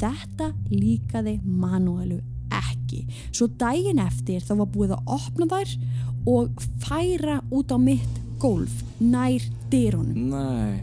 Þetta 0.00 0.52
líkaði 0.72 1.38
Manuelu 1.44 2.22
ekki. 2.52 3.04
Svo 3.28 3.50
daginn 3.60 4.00
eftir 4.02 4.40
þá 4.44 4.54
var 4.62 4.70
búið 4.72 4.94
að 4.96 5.12
opna 5.18 5.48
þær 5.52 5.74
og 6.32 6.64
færa 6.84 7.42
út 7.52 7.74
á 7.74 7.78
mitt 7.82 8.22
gólf 8.40 8.80
nær 9.02 9.44
dyrunum. 9.70 10.32
Nei. 10.32 10.80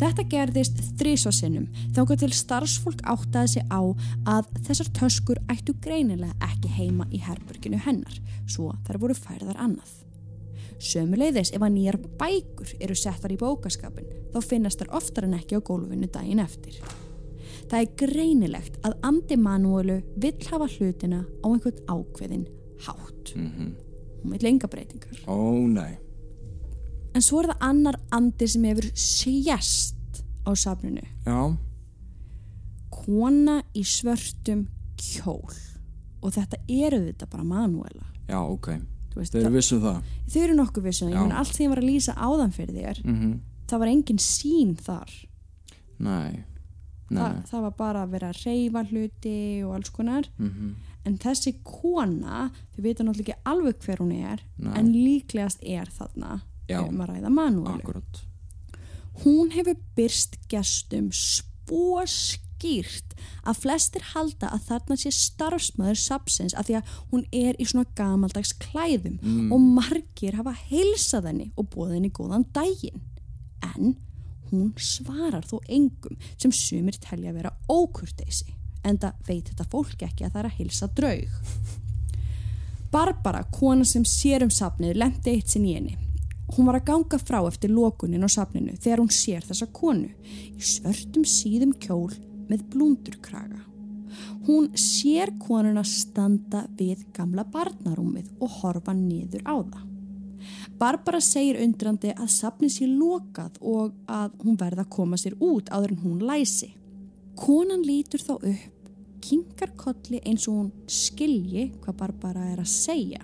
Þetta 0.00 0.26
gerðist 0.28 0.78
þrísvarsinnum 1.00 1.70
þángar 1.96 2.20
til 2.20 2.30
starfsfólk 2.36 3.00
áttaði 3.08 3.54
sig 3.54 3.72
á 3.72 3.80
að 4.28 4.52
þessar 4.68 4.92
töskur 5.00 5.40
ættu 5.52 5.76
greinilega 5.80 6.36
ekki 6.50 6.72
heima 6.76 7.08
í 7.08 7.22
herberginu 7.24 7.80
hennar, 7.86 8.20
svo 8.44 8.74
þær 8.84 9.00
voru 9.04 9.16
færðar 9.16 9.60
annað. 9.60 10.09
Sömuleiðis 10.78 11.52
ef 11.56 11.62
að 11.62 11.74
nýjar 11.76 11.98
bækur 12.20 12.74
eru 12.80 12.96
settar 12.96 13.34
í 13.34 13.38
bókaskapin 13.40 14.08
þá 14.30 14.40
finnast 14.44 14.80
þær 14.80 14.94
oftar 15.00 15.26
en 15.26 15.36
ekki 15.38 15.58
á 15.58 15.66
gólfinu 15.66 16.08
daginn 16.12 16.42
eftir. 16.42 16.78
Það 17.70 17.80
er 17.80 17.92
greinilegt 18.02 18.80
að 18.86 18.96
Andi 19.06 19.36
Manuelu 19.38 20.00
vill 20.16 20.38
hafa 20.50 20.66
hlutina 20.70 21.24
á 21.26 21.46
einhvern 21.50 21.84
ákveðin 21.86 22.48
hátt. 22.86 23.34
Mm 23.36 23.76
Hún 24.20 24.32
vill 24.32 24.46
enga 24.46 24.68
breytingar. 24.68 25.16
Ó, 25.26 25.64
nei. 25.64 25.96
En 27.16 27.22
svo 27.24 27.40
er 27.40 27.46
það 27.50 27.62
annar 27.70 27.96
andi 28.12 28.48
sem 28.52 28.66
hefur 28.68 28.90
sést 28.92 30.20
á 30.44 30.50
safninu. 30.52 31.02
Já. 31.24 31.56
Kona 32.92 33.62
í 33.72 33.84
svörtum 33.86 34.66
kjól. 35.00 35.56
Og 36.20 36.34
þetta 36.36 36.60
eru 36.68 37.00
þetta 37.06 37.30
bara 37.32 37.44
Manuela. 37.48 38.04
Já, 38.28 38.38
ok. 38.44 38.74
Þú 38.76 38.99
Veist, 39.16 39.32
Þau 39.34 39.40
eru 39.40 39.50
vissum 39.56 39.80
það. 39.82 40.02
þau 40.32 40.42
eru 40.42 40.54
nokkuð 40.54 40.82
vissum. 40.86 41.08
Ég 41.08 41.14
Já. 41.16 41.22
menn 41.24 41.32
allt 41.40 41.54
því 41.56 41.64
ég 41.64 41.68
var 41.72 41.80
að 41.82 41.88
lýsa 41.90 42.14
áðan 42.16 42.52
fyrir 42.56 42.74
þér. 42.76 43.02
Mm 43.04 43.40
Það 43.70 43.78
var 43.78 43.86
engin 43.88 44.18
sín 44.18 44.70
þar. 44.82 45.10
Nei. 46.02 46.44
Nei. 47.10 47.20
Þa, 47.22 47.42
það 47.46 47.60
var 47.62 47.74
bara 47.78 48.00
að 48.02 48.10
vera 48.10 48.30
að 48.32 48.40
reyfa 48.46 48.82
hluti 48.90 49.34
og 49.64 49.74
alls 49.76 49.90
konar. 49.90 50.24
Mm 50.38 50.74
En 51.06 51.16
þessi 51.16 51.54
kona, 51.64 52.50
þau 52.74 52.82
vita 52.84 53.02
náttúrulega 53.04 53.32
ekki 53.32 53.48
alveg 53.48 53.78
hver 53.86 54.02
hún 54.02 54.10
er, 54.12 54.42
Nei. 54.58 54.74
en 54.76 54.90
líklegast 54.92 55.62
er 55.64 55.88
þarna 55.88 56.42
Já. 56.68 56.82
um 56.86 57.00
að 57.00 57.14
ræða. 57.14 57.30
Akkurat. 57.72 58.20
Hún 59.24 59.50
hefur 59.54 59.76
byrst 59.96 60.36
gestum 60.48 61.08
spó 61.10 62.04
skýrt 62.60 63.14
að 63.48 63.56
flestir 63.62 64.02
halda 64.12 64.50
að 64.52 64.66
þarna 64.68 64.96
sé 65.00 65.10
starfsmæður 65.16 65.96
sapsins 66.00 66.54
að 66.54 66.66
því 66.68 66.74
að 66.76 66.90
hún 67.10 67.24
er 67.32 67.56
í 67.58 67.64
svona 67.64 67.86
gamaldags 67.96 68.52
klæðum 68.60 69.16
Mm. 69.22 69.52
og 69.52 69.60
margir 69.60 70.36
hafa 70.36 70.52
heilsað 70.68 71.26
henni 71.30 71.50
og 71.56 71.70
búið 71.72 71.94
henni 71.96 72.10
góðan 72.10 72.44
daginn. 72.52 73.00
En 73.62 73.96
hún 74.50 74.72
svarar 74.78 75.44
þó 75.46 75.60
engum 75.68 76.16
sem 76.36 76.52
sumir 76.52 76.98
telja 77.00 77.30
að 77.30 77.36
vera 77.40 77.52
ókurteisi 77.68 78.52
en 78.84 78.98
það 78.98 79.12
veit 79.28 79.48
þetta 79.50 79.68
fólk 79.70 80.02
ekki 80.02 80.24
að 80.24 80.32
það 80.32 80.40
er 80.44 80.50
að 80.50 80.58
heilsa 80.58 80.86
draug. 80.88 81.28
Barbara, 82.90 83.44
kona 83.52 83.84
sem 83.84 84.02
sér 84.04 84.42
um 84.42 84.50
safnið, 84.50 84.96
lendi 84.98 85.30
eitt 85.36 85.48
sinn 85.52 85.66
í 85.68 85.74
henni. 85.76 85.96
Hún 86.56 86.66
var 86.66 86.80
að 86.80 86.88
ganga 86.88 87.18
frá 87.22 87.38
eftir 87.46 87.70
lokunin 87.70 88.24
á 88.26 88.28
safninu 88.28 88.74
þegar 88.82 88.98
hún 89.04 89.12
sér 89.14 89.44
þessa 89.46 89.68
konu 89.70 90.08
í 90.26 90.58
svörtum 90.58 91.22
síðum 91.24 91.76
kjól 91.78 92.10
með 92.50 92.66
blúndurkraga. 92.72 93.62
Hún 94.46 94.70
sér 94.78 95.30
konuna 95.38 95.84
standa 95.86 96.64
við 96.78 97.04
gamla 97.14 97.44
barnarúmið 97.46 98.32
og 98.42 98.58
horfa 98.60 98.94
niður 98.96 99.46
á 99.46 99.56
það. 99.62 99.86
Barbara 100.80 101.20
segir 101.20 101.60
undrandi 101.60 102.12
að 102.14 102.30
safnið 102.32 102.72
sé 102.72 102.86
lokað 102.88 103.58
og 103.60 103.96
að 104.08 104.36
hún 104.42 104.58
verða 104.60 104.86
að 104.86 104.92
koma 104.96 105.18
sér 105.20 105.36
út 105.36 105.68
áður 105.68 105.94
en 105.94 106.04
hún 106.04 106.22
læsi. 106.24 106.70
Konan 107.36 107.84
lítur 107.84 108.24
þá 108.24 108.32
upp, 108.38 108.78
kinkar 109.20 109.74
kolli 109.80 110.22
eins 110.24 110.48
og 110.48 110.56
hún 110.56 110.70
skilji 110.88 111.68
hvað 111.84 111.98
Barbara 112.00 112.46
er 112.54 112.62
að 112.64 112.72
segja. 112.72 113.20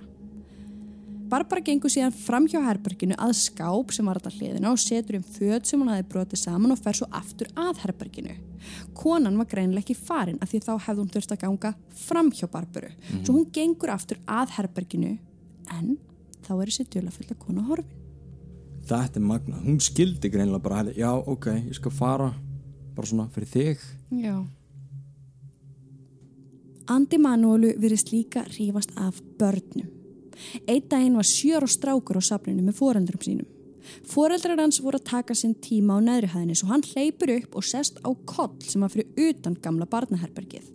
Barbara 1.27 1.65
gengur 1.65 1.91
síðan 1.91 2.15
fram 2.15 2.45
hjá 2.47 2.61
herberginu 2.63 3.17
að 3.19 3.33
skáp 3.41 3.91
sem 3.95 4.07
var 4.07 4.21
alltaf 4.21 4.37
hliðina 4.37 4.71
og 4.71 4.79
setur 4.79 5.19
um 5.19 5.25
föt 5.27 5.67
sem 5.67 5.81
hún 5.81 5.91
hafi 5.91 6.07
brotið 6.13 6.45
saman 6.45 6.77
og 6.77 6.79
fer 6.79 7.01
svo 7.01 7.09
aftur 7.11 7.51
að 7.59 7.81
herberginu. 7.83 8.37
Konan 8.97 9.39
var 9.41 9.49
greinilega 9.51 9.85
ekki 9.85 9.97
farin 9.99 10.41
af 10.41 10.53
því 10.53 10.63
þá 10.65 10.73
hefði 10.87 11.03
hún 11.03 11.13
þurft 11.15 11.35
að 11.37 11.43
ganga 11.45 11.73
fram 12.07 12.33
hjá 12.33 12.49
Barbaru. 12.51 12.91
Svo 13.23 13.37
hún 13.37 13.47
gengur 13.53 13.93
aftur 13.95 14.21
að 14.27 14.57
herberginu 14.57 15.17
en 15.77 15.97
þá 16.47 16.53
er 16.57 16.71
þessi 16.71 16.89
djölafulla 16.91 17.39
kona 17.39 17.65
horfin. 17.67 18.03
Þetta 18.87 19.19
er 19.19 19.25
magna. 19.27 19.59
Hún 19.65 19.81
skildi 19.83 20.31
greinilega 20.31 20.63
bara, 20.63 20.83
herri, 20.85 20.95
já, 21.01 21.11
ok, 21.11 21.49
ég 21.67 21.75
skal 21.75 21.91
fara 21.91 22.29
bara 22.95 23.09
svona 23.11 23.27
fyrir 23.35 23.51
þig. 23.51 23.83
Já. 24.23 24.37
Andi 26.95 27.19
Manuelu 27.19 27.73
virðist 27.83 28.13
líka 28.15 28.45
rífast 28.47 28.95
af 28.95 29.19
börnum. 29.41 29.91
Einn 30.69 30.87
daginn 30.87 31.17
var 31.19 31.27
sjör 31.27 31.67
og 31.67 31.73
strákur 31.73 32.21
á 32.21 32.23
safninu 32.23 32.63
með 32.63 32.79
foreldrum 32.79 33.23
sínum. 33.25 33.49
Foreldrar 34.07 34.61
hans 34.61 34.81
voru 34.85 35.01
að 35.01 35.09
taka 35.11 35.37
sinn 35.39 35.57
tíma 35.63 35.99
á 35.99 36.07
neðrihæðinni 36.07 36.57
svo 36.59 36.71
hann 36.73 36.85
hleypur 36.87 37.33
upp 37.37 37.59
og 37.61 37.67
sest 37.67 38.01
á 38.03 38.11
koll 38.29 38.57
sem 38.65 38.85
var 38.85 38.93
fyrir 38.93 39.31
utan 39.31 39.59
gamla 39.63 39.89
barnaherbergið. 39.91 40.73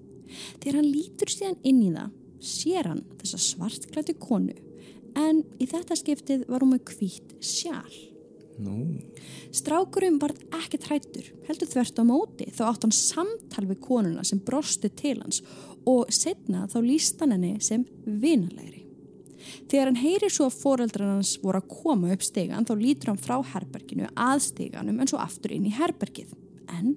Þegar 0.62 0.80
hann 0.80 0.92
lítur 0.92 1.32
síðan 1.32 1.60
inn 1.68 1.82
í 1.84 1.92
það, 1.96 2.14
sér 2.42 2.92
hann 2.92 3.04
þessa 3.22 3.42
svartklættu 3.50 4.16
konu 4.22 4.56
en 5.20 5.44
í 5.60 5.68
þetta 5.68 5.98
skiptið 6.00 6.48
var 6.50 6.64
hún 6.64 6.76
með 6.76 6.96
hvítt 6.96 7.36
sjál. 7.44 8.00
Nú, 8.62 9.00
Strákurinn 9.56 10.20
varð 10.22 10.42
ekkert 10.54 10.86
hrættur, 10.90 11.30
heldur 11.48 11.70
þvert 11.72 12.02
á 12.02 12.04
móti 12.06 12.48
þá 12.54 12.62
átt 12.68 12.86
hann 12.86 12.94
samtal 12.94 13.66
við 13.70 13.80
konuna 13.82 14.26
sem 14.28 14.42
brosti 14.44 14.92
til 14.94 15.18
hans 15.22 15.42
og 15.90 16.12
setna 16.14 16.68
þá 16.70 16.78
líst 16.86 17.24
hann 17.24 17.34
henni 17.36 17.56
sem 17.64 17.88
vinalegri. 18.06 18.81
Þegar 19.70 19.90
hann 19.90 20.00
heyri 20.02 20.30
svo 20.32 20.48
að 20.50 20.58
foreldrar 20.62 21.14
hans 21.16 21.36
voru 21.42 21.62
að 21.62 21.70
koma 21.72 22.12
upp 22.14 22.26
stegan 22.26 22.68
þá 22.68 22.74
lítur 22.80 23.12
hann 23.12 23.22
frá 23.22 23.38
herberginu 23.54 24.10
að 24.16 24.44
steganum 24.48 25.00
en 25.02 25.12
svo 25.12 25.22
aftur 25.22 25.54
inn 25.56 25.68
í 25.70 25.76
herbergið. 25.76 26.34
En 26.72 26.96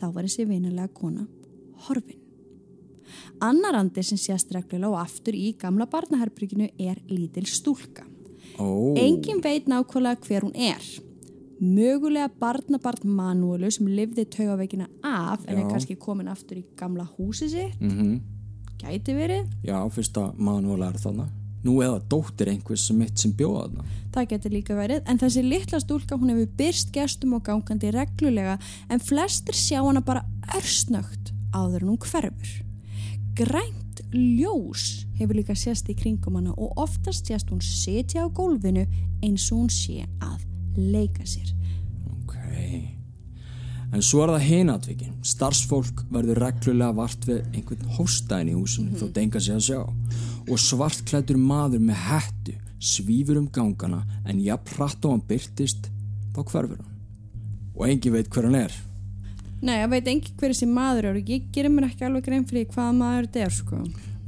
þá 0.00 0.08
var 0.14 0.26
þessi 0.26 0.48
vinalega 0.48 0.90
kona 0.94 1.26
horfin. 1.86 2.18
Annar 3.42 3.78
andi 3.78 4.02
sem 4.06 4.18
sést 4.20 4.52
reglulega 4.54 4.92
og 4.92 5.00
aftur 5.02 5.36
í 5.36 5.52
gamla 5.58 5.88
barnaherberginu 5.90 6.70
er 6.78 7.00
lítil 7.10 7.46
stúlka. 7.48 8.04
ó. 8.58 8.94
Engin 8.96 9.40
veit 9.42 9.66
nákvæmlega 9.66 10.20
hver 10.26 10.44
hún 10.46 10.54
er. 10.54 10.82
Mögulega 11.60 12.30
barnabarn 12.40 13.04
Manuelu 13.04 13.70
sem 13.70 13.86
lifði 13.86 14.24
taugaveikina 14.24 14.86
af 15.04 15.44
en 15.46 15.58
er 15.58 15.64
Já. 15.64 15.70
kannski 15.70 15.96
komin 15.96 16.28
aftur 16.28 16.56
í 16.56 16.64
gamla 16.76 17.08
húsi 17.18 17.48
sitt. 17.48 17.80
Mm 17.80 18.20
Gæti 18.80 19.12
verið. 19.12 19.48
Já, 19.62 19.76
fyrsta 19.92 20.32
manuál 20.38 20.86
er 20.88 20.96
þarna. 20.96 21.26
Nú 21.66 21.80
eða 21.84 22.00
dóttir 22.08 22.48
einhvers 22.52 22.86
sem 22.88 22.96
mitt 22.96 23.20
sem 23.20 23.32
bjóða 23.36 23.66
þarna. 23.66 23.84
Það 24.14 24.30
getur 24.32 24.54
líka 24.54 24.76
verið. 24.78 25.02
En 25.06 25.20
þessi 25.20 25.42
litla 25.44 25.80
stúlka 25.82 26.16
hún 26.16 26.32
hefur 26.32 26.54
byrst 26.60 26.92
gestum 26.94 27.36
og 27.36 27.44
gangandi 27.48 27.92
reglulega 27.94 28.56
en 28.88 29.02
flestir 29.04 29.56
sjá 29.58 29.82
hana 29.82 30.00
bara 30.04 30.24
örsnögt 30.56 31.34
áður 31.52 31.84
en 31.84 31.92
hún 31.92 32.00
hverfur. 32.06 32.54
Grænt 33.36 34.02
ljós 34.14 35.04
hefur 35.20 35.36
líka 35.36 35.56
sést 35.56 35.90
í 35.92 35.96
kringum 35.98 36.40
hana 36.40 36.54
og 36.56 36.80
oftast 36.80 37.28
sést 37.28 37.52
hún 37.52 37.62
setja 37.64 38.24
á 38.24 38.28
gólfinu 38.32 38.86
eins 39.20 39.50
og 39.52 39.64
hún 39.64 39.74
sé 39.74 40.06
að 40.24 40.46
leika 40.76 41.26
sér. 41.28 41.52
Ok. 42.16 42.99
En 43.90 44.02
svo 44.06 44.20
er 44.22 44.30
það 44.36 44.44
hinatvikin. 44.46 45.14
Starfsfólk 45.26 46.04
verður 46.14 46.38
reglulega 46.44 46.94
vart 46.94 47.24
við 47.26 47.40
einhvern 47.56 47.88
hóstæðin 47.96 48.52
í 48.52 48.58
húsinu 48.58 48.98
þó 49.00 49.08
denga 49.16 49.40
sig 49.42 49.56
að 49.56 49.64
sjá. 49.66 49.80
Og 50.50 50.60
svartklættur 50.62 51.38
maður 51.42 51.82
með 51.88 52.04
hættu 52.06 52.54
svífur 52.80 53.40
um 53.42 53.48
gangana 53.52 54.04
en 54.24 54.38
jafn 54.40 54.76
hratt 54.76 55.04
og 55.04 55.16
hann 55.16 55.24
byrtist 55.28 55.90
þá 56.36 56.38
hverfur 56.44 56.78
hann. 56.78 56.94
Og 57.74 57.88
engin 57.88 58.14
veit 58.14 58.30
hver 58.30 58.46
hann 58.46 58.60
er. 58.62 58.78
Nei, 59.60 59.74
ég 59.82 59.90
veit 59.92 60.06
engin 60.08 60.38
hver 60.40 60.54
þessi 60.54 60.70
maður 60.70 61.10
er 61.10 61.18
og 61.20 61.28
ég 61.34 61.50
gerir 61.52 61.74
mér 61.74 61.90
ekki 61.90 62.06
alveg 62.06 62.24
grein 62.30 62.46
fyrir 62.48 62.70
hvaða 62.72 62.94
maður 62.96 63.26
þetta 63.26 63.42
er 63.44 63.56
sko. 63.58 63.80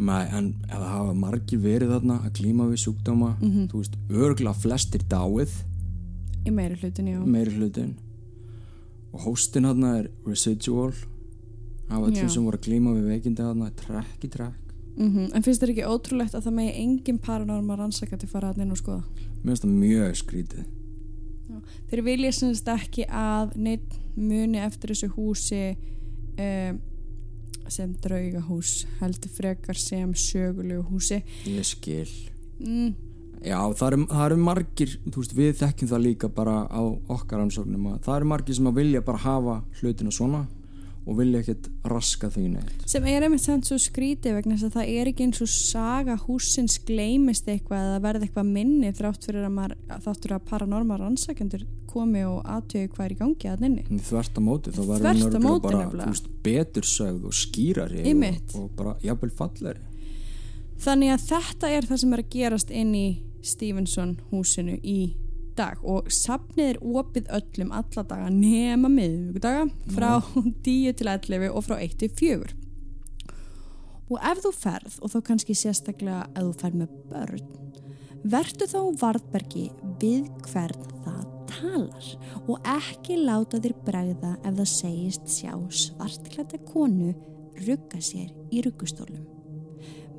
Nei, 0.02 0.24
en 0.34 0.50
ef 0.66 0.74
það 0.74 0.88
hafa 0.90 1.14
margir 1.22 1.60
verið 1.62 1.92
þarna 1.94 2.18
að 2.26 2.34
klíma 2.40 2.66
við 2.68 2.80
sjúkdóma, 2.82 3.30
þú 3.70 3.78
veist, 3.78 3.94
örgla 4.10 4.52
flestir 4.56 5.04
dáið, 5.08 5.52
Í 6.42 6.50
meiri 6.50 6.74
hlutin, 6.80 7.06
já. 7.12 7.20
meiri 7.22 7.52
hlutin. 7.54 7.92
Og 9.12 9.20
hóstin 9.26 9.66
þarna 9.68 9.94
er 10.00 10.10
residual, 10.26 10.92
af 11.90 11.98
Já. 11.98 12.06
öllum 12.08 12.28
sem 12.32 12.44
voru 12.44 12.56
að 12.56 12.66
klíma 12.66 12.94
við 12.96 13.08
veikindi 13.12 13.42
þarna, 13.42 13.70
trekk 13.76 14.24
í 14.24 14.30
trekk. 14.32 14.58
Mm 14.96 15.30
En 15.34 15.42
finnst 15.42 15.62
þér 15.62 15.70
ekki 15.72 15.88
ótrúlegt 15.88 16.34
að 16.34 16.44
það 16.46 16.52
megi 16.58 16.72
engin 16.82 17.18
paranorma 17.18 17.76
rannsakandi 17.76 18.26
fara 18.28 18.52
að 18.52 18.62
inn 18.62 18.70
og 18.70 18.76
skoða? 18.80 19.02
Mér 19.42 19.52
finnst 19.52 19.62
það 19.64 19.76
mjög 19.80 20.16
skrítið. 20.16 20.64
Þeir 21.90 22.02
vilja 22.02 22.32
semst 22.32 22.68
ekki 22.68 23.04
að 23.08 23.56
neitt 23.56 23.94
muni 24.16 24.58
eftir 24.58 24.92
þessu 24.92 25.08
húsi 25.16 25.76
um, 26.40 26.80
sem 27.68 27.94
draugahús 28.04 28.86
heldur 29.00 29.32
frekar 29.32 29.78
sem 29.78 30.14
sögulegu 30.14 30.82
húsi 30.90 31.22
Ég 31.46 31.64
skil. 31.64 32.08
mm, 32.58 32.94
Já, 33.42 33.58
það 33.74 33.86
eru, 33.88 34.00
það 34.12 34.24
eru 34.28 34.40
margir, 34.46 34.96
þú 35.08 35.22
veist, 35.22 35.36
við 35.36 35.54
þekkjum 35.58 35.92
það 35.92 36.04
líka 36.06 36.32
bara 36.32 36.56
á 36.70 36.82
okkar 37.10 37.42
ansóknum 37.42 37.92
að 37.92 38.02
það 38.06 38.18
eru 38.20 38.32
margir 38.32 38.58
sem 38.58 38.68
að 38.70 38.78
vilja 38.78 39.06
bara 39.06 39.24
hafa 39.24 39.56
hlutina 39.80 40.14
svona 40.14 40.44
og 41.02 41.16
vilja 41.18 41.40
ekkert 41.42 41.66
raska 41.90 42.28
því 42.30 42.44
neitt. 42.52 42.82
sem 42.86 43.06
er 43.10 43.24
einmitt 43.26 43.42
samt 43.42 43.66
svo 43.66 43.78
skrítið 43.82 44.36
vegna 44.36 44.54
þess 44.54 44.68
að 44.68 44.76
það 44.76 44.90
er 44.92 45.10
ekki 45.10 45.26
eins 45.26 45.42
og 45.42 45.50
saga 45.50 46.14
húsins 46.28 46.76
gleymist 46.86 47.48
eitthvað 47.50 47.88
eða 47.88 48.02
verði 48.04 48.28
eitthvað 48.28 48.52
minni 48.52 48.92
þrátt 48.94 49.26
fyrir 49.26 49.48
að, 49.48 49.54
maður, 49.56 49.74
þáttur 50.06 50.36
að 50.36 50.44
paranorma 50.52 51.00
rannsakendur 51.00 51.64
komi 51.90 52.22
og 52.24 52.46
aðtögu 52.46 52.92
hvað 52.94 53.08
er 53.08 53.16
í 53.16 53.18
gangi 53.18 53.50
að 53.50 53.64
nynni 53.66 53.98
þvert 54.06 54.38
á 54.38 54.42
móti, 54.46 54.76
þá 54.76 54.82
verður 54.92 55.42
móti 55.42 55.66
bara, 55.66 55.82
nefnilega. 55.82 56.06
þú 56.06 56.14
veist, 56.14 56.30
betur 56.46 56.88
sögð 56.92 57.26
og 57.26 57.36
skýrari 57.40 58.06
og, 58.06 58.54
og 58.62 58.70
bara 58.78 58.94
jafnvel 59.02 59.34
falleri. 59.42 59.88
Þannig 60.82 61.12
að 61.14 61.26
þetta 61.28 61.68
er 61.70 61.84
það 61.86 62.00
sem 62.02 62.14
er 62.14 62.22
að 62.22 62.32
gerast 62.32 62.72
inn 62.74 62.94
í 62.98 63.06
Stevenson 63.42 64.16
húsinu 64.30 64.78
í 64.82 65.12
dag. 65.58 65.80
Og 65.84 66.08
safnið 66.12 66.74
er 66.74 66.80
opið 66.80 67.30
öllum 67.38 67.72
alla 67.76 68.06
daga 68.08 68.30
nema 68.32 68.90
miðvíkudaga 68.92 69.68
frá 69.92 70.10
10 70.64 70.92
til 70.98 71.12
11 71.12 71.50
og 71.52 71.66
frá 71.66 71.78
1 71.78 71.98
til 72.00 72.12
4 72.22 72.58
og 74.12 74.20
ef 74.28 74.40
þú 74.44 74.52
ferð 74.52 74.96
og 75.00 75.12
þá 75.12 75.18
kannski 75.28 75.54
sérstaklega 75.56 76.24
ef 76.36 76.44
þú 76.44 76.54
ferð 76.60 76.80
með 76.82 76.96
börn 77.12 77.46
vertu 78.32 78.68
þá 78.70 78.80
varðbergi 79.00 79.62
við 80.02 80.26
hvern 80.50 80.82
það 81.02 81.22
talar. 81.52 82.10
Og 82.48 82.68
ekki 82.74 83.18
láta 83.20 83.60
þér 83.62 83.74
bregða 83.86 84.34
ef 84.42 84.58
það 84.60 84.70
segist 84.70 85.32
sjá 85.32 85.54
svartklæta 85.82 86.60
konu 86.68 87.12
rugga 87.66 88.00
sér 88.02 88.30
í 88.52 88.62
ruggustólum 88.64 89.26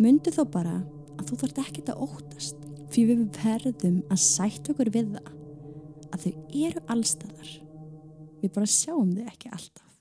Mundu 0.01 0.33
þá 0.33 0.43
bara 0.49 0.75
að 1.19 1.29
þú 1.29 1.39
þarft 1.43 1.63
ekkert 1.63 1.93
að 1.93 2.03
óttast 2.07 2.62
því 2.93 3.05
við 3.09 3.23
verðum 3.41 4.01
að 4.13 4.21
sætt 4.21 4.69
okkur 4.73 4.91
við 4.93 5.15
það 5.15 5.31
að 6.13 6.25
þau 6.25 6.33
eru 6.67 6.83
allstaðar 6.93 7.53
við 8.43 8.53
bara 8.53 8.69
sjáum 8.69 9.15
þau 9.15 9.25
ekki 9.31 9.53
alltaf 9.53 9.92